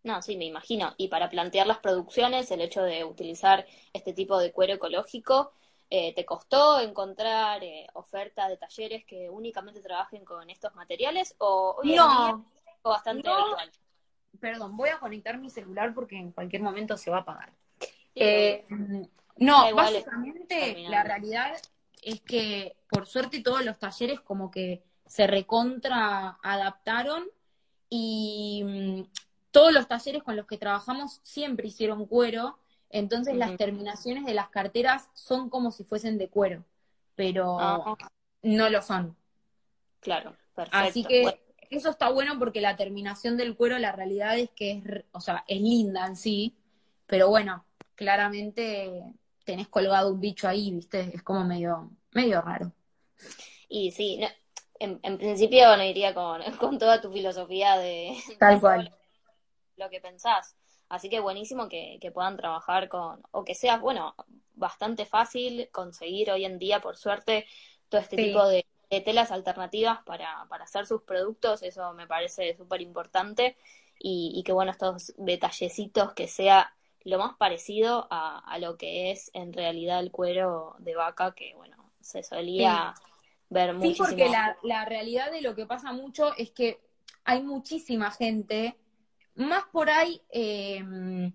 [0.04, 0.94] No, sí, me imagino.
[0.96, 5.52] Y para plantear las producciones, el hecho de utilizar este tipo de cuero ecológico,
[5.90, 11.34] eh, ¿te costó encontrar eh, oferta de talleres que únicamente trabajen con estos materiales?
[11.38, 13.34] ¿O hoy en día No, es bastante no.
[13.34, 13.70] habitual?
[14.40, 17.52] perdón, voy a conectar mi celular porque en cualquier momento se va a apagar.
[17.78, 18.64] Sí, Eh,
[19.36, 21.52] no, igual, básicamente la realidad
[22.02, 27.24] es que por suerte todos los talleres como que se recontra adaptaron
[27.88, 29.02] y mm,
[29.52, 32.58] todos los talleres con los que trabajamos siempre hicieron cuero,
[32.90, 36.66] entonces las terminaciones de las carteras son como si fuesen de cuero,
[37.16, 37.96] pero Ah,
[38.42, 39.16] no lo son.
[40.00, 40.78] claro, perfecto.
[40.78, 41.38] Así que Bueno,
[41.70, 45.44] eso está bueno porque la terminación del cuero, la realidad es que es, o sea,
[45.48, 46.56] es linda en sí,
[47.06, 49.04] pero bueno, claramente
[49.44, 51.10] tenés colgado un bicho ahí, ¿viste?
[51.14, 52.72] Es como medio, medio raro.
[53.68, 54.28] y sí, no,
[54.78, 58.94] en, en principio no iría con, con toda tu filosofía de, Tal cual.
[59.76, 60.56] Lo que pensás.
[60.88, 64.14] Así que buenísimo que, que puedan trabajar con, o que sea, bueno,
[64.54, 67.46] bastante fácil conseguir hoy en día, por suerte,
[67.88, 68.18] todo este Sí.
[68.18, 71.62] tipo de, de telas alternativas para, para hacer sus productos.
[71.62, 73.56] Eso me parece súper importante.
[73.98, 79.10] Y, y que bueno, estos detallecitos que sea lo más parecido a, a lo que
[79.12, 82.94] es en realidad el cuero de vaca, que bueno, se solía
[83.50, 83.98] ver Sí, muchísimo.
[83.98, 86.80] porque la, la realidad de lo que pasa mucho es que
[87.24, 88.78] hay muchísima gente,
[89.34, 91.32] más por ahí, eh,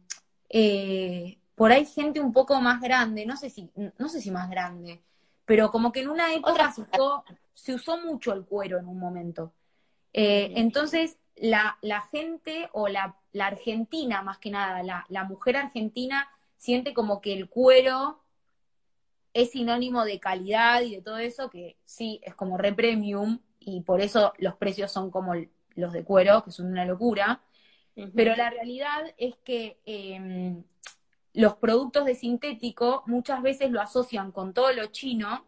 [0.49, 4.49] eh, por ahí gente un poco más grande, no sé si, no sé si más
[4.49, 5.01] grande,
[5.45, 7.23] pero como que en una época se usó,
[7.53, 9.53] se usó mucho el cuero en un momento.
[10.13, 15.57] Eh, entonces, la, la gente o la, la argentina, más que nada, la, la mujer
[15.57, 16.27] argentina
[16.57, 18.23] siente como que el cuero
[19.33, 23.81] es sinónimo de calidad y de todo eso, que sí, es como re premium y
[23.81, 25.33] por eso los precios son como
[25.75, 27.41] los de cuero, que son una locura.
[28.15, 30.63] Pero la realidad es que eh,
[31.33, 35.45] los productos de sintético muchas veces lo asocian con todo lo chino,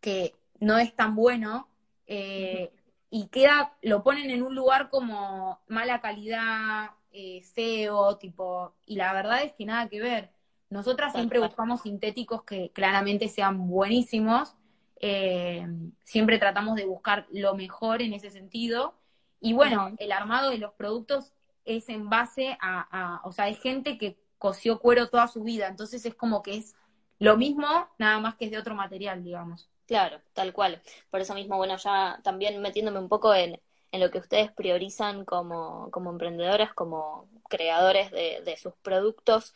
[0.00, 1.68] que no es tan bueno,
[2.06, 2.72] eh,
[3.10, 9.12] y queda, lo ponen en un lugar como mala calidad, eh, feo, tipo, y la
[9.12, 10.30] verdad es que nada que ver.
[10.70, 14.54] Nosotras siempre buscamos sintéticos que claramente sean buenísimos,
[15.00, 15.66] eh,
[16.04, 18.94] siempre tratamos de buscar lo mejor en ese sentido,
[19.40, 21.32] y bueno, el armado de los productos
[21.76, 26.04] es en base a, o sea, hay gente que cosió cuero toda su vida, entonces
[26.06, 26.74] es como que es
[27.18, 27.66] lo mismo,
[27.98, 29.68] nada más que es de otro material, digamos.
[29.86, 30.80] Claro, tal cual.
[31.10, 33.60] Por eso mismo, bueno, ya también metiéndome un poco en,
[33.92, 39.54] en lo que ustedes priorizan como, como emprendedoras, como creadores de, sus productos,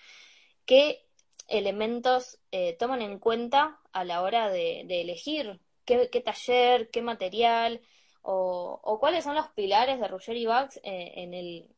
[0.66, 1.06] ¿qué
[1.48, 7.80] elementos eh, toman en cuenta a la hora de, elegir qué, taller, qué material
[8.22, 11.68] o, cuáles son los pilares de Ruggeri Bugs eh, en el,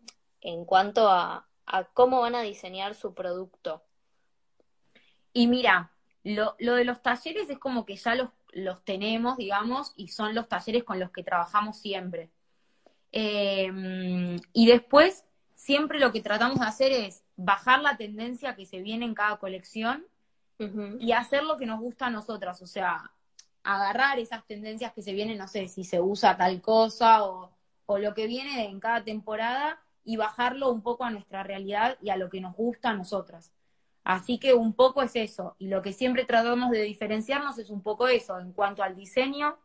[0.47, 3.83] en cuanto a, a cómo van a diseñar su producto?
[5.33, 5.91] Y mira,
[6.23, 10.35] lo, lo de los talleres es como que ya los, los tenemos, digamos, y son
[10.35, 12.31] los talleres con los que trabajamos siempre.
[13.11, 15.25] Eh, y después,
[15.57, 19.39] siempre lo que tratamos de hacer es bajar la tendencia que se viene en cada
[19.39, 20.07] colección
[20.99, 23.13] y hacer lo que nos gusta a nosotras, o sea,
[23.63, 27.51] agarrar esas tendencias que se vienen, no sé, si se usa tal cosa o,
[27.85, 32.11] o lo que viene en cada temporada y bajarlo un poco a nuestra realidad y
[32.11, 33.53] a lo que nos gusta a nosotras.
[34.05, 37.83] Así que un poco es eso, y lo que siempre tratamos de diferenciarnos es un
[37.83, 39.59] poco eso, en cuanto al diseño,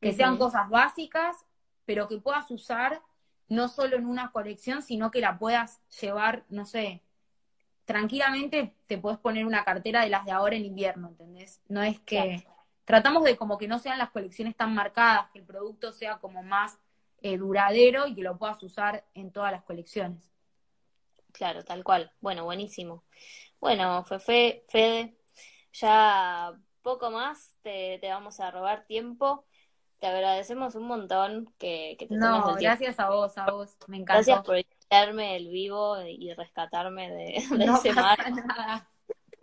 [0.00, 1.46] que sean cosas básicas,
[1.84, 3.00] pero que puedas usar
[3.48, 7.04] no solo en una colección, sino que la puedas llevar, no sé,
[7.84, 11.62] tranquilamente te puedes poner una cartera de las de ahora en invierno, ¿entendés?
[11.68, 12.44] No es que
[12.84, 16.42] tratamos de como que no sean las colecciones tan marcadas, que el producto sea como
[16.42, 16.76] más
[17.26, 20.30] eh, duradero y que lo puedas usar en todas las colecciones.
[21.32, 22.12] Claro, tal cual.
[22.20, 23.04] Bueno, buenísimo.
[23.60, 25.16] Bueno, Fefe, Fede,
[25.72, 26.52] ya
[26.82, 29.44] poco más te, te vamos a robar tiempo.
[29.98, 32.60] Te agradecemos un montón que, que te tomes No, tiempo.
[32.60, 34.12] gracias a vos, a vos, me encantó.
[34.14, 34.56] Gracias por
[34.90, 38.90] darme el vivo y rescatarme de, de no ese mar nada.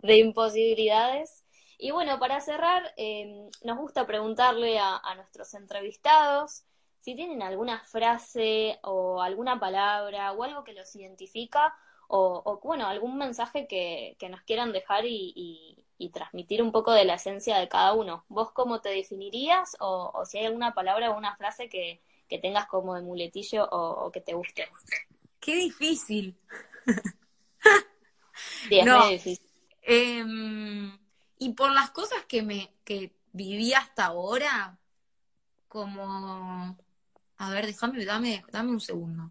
[0.02, 1.44] de imposibilidades.
[1.78, 6.64] Y bueno, para cerrar, eh, nos gusta preguntarle a, a nuestros entrevistados
[7.04, 11.76] si tienen alguna frase o alguna palabra o algo que los identifica
[12.08, 17.58] o, bueno, algún mensaje que, nos quieran dejar y, transmitir un poco de la esencia
[17.58, 18.24] de cada uno.
[18.28, 22.00] ¿Vos cómo te definirías o, si hay alguna palabra o una frase que,
[22.40, 24.66] tengas como de muletillo o, que te guste?
[25.40, 26.38] Qué difícil.
[28.68, 29.48] Sí, es muy difícil.
[29.82, 30.98] Em,
[31.38, 34.76] y por las cosas que me que viví hasta ahora,
[35.68, 36.76] como
[37.38, 39.30] a ver, déjame, dame, dame un segundo.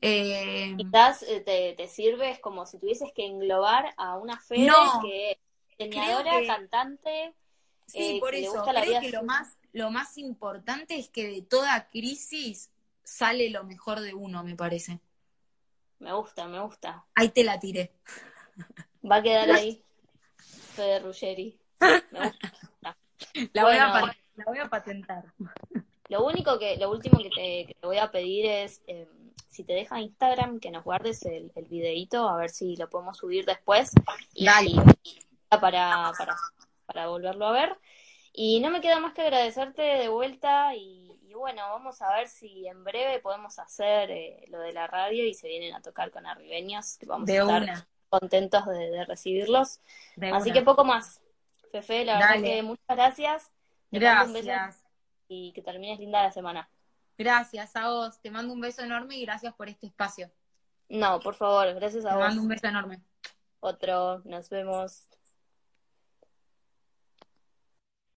[0.00, 4.66] Eh, Quizás eh, te, te sirve como si tuvieses que englobar a una fe
[5.02, 5.38] que es
[5.78, 7.34] diseñadora, cantante.
[7.86, 8.64] Sí, eh, por eso.
[8.64, 12.70] creo que lo más, lo más importante es que de toda crisis
[13.02, 15.00] sale lo mejor de uno, me parece.
[15.98, 17.04] Me gusta, me gusta.
[17.14, 17.92] Ahí te la tiré.
[19.10, 19.82] Va a quedar ahí.
[20.74, 21.58] Fede Ruggeri.
[23.52, 25.32] La, voy a, la voy a patentar.
[26.08, 29.08] Lo único que, lo último que te, voy a pedir es, em,
[29.48, 33.16] si te deja Instagram, que nos guardes el, el videito, a ver si lo podemos
[33.16, 33.92] subir después.
[34.34, 34.46] Y,
[35.48, 36.36] para, para,
[36.86, 37.78] para volverlo a ver.
[38.32, 42.66] Y no me queda más que agradecerte de vuelta y, bueno, vamos a ver si
[42.66, 46.26] en breve podemos hacer eh, lo de la radio y se vienen a tocar con
[46.26, 49.80] arribeños, que vamos a estar contentos de, recibirlos.
[50.32, 51.20] Así que poco más.
[51.70, 53.50] Fefe, la verdad que muchas gracias.
[53.90, 54.83] gracias
[55.34, 56.68] y que termines linda la semana.
[57.16, 60.30] Gracias a vos, te mando un beso enorme y gracias por este espacio.
[60.88, 62.18] No, por favor, gracias a vos.
[62.18, 63.02] Te mando un beso enorme.
[63.60, 65.08] Otro, nos vemos.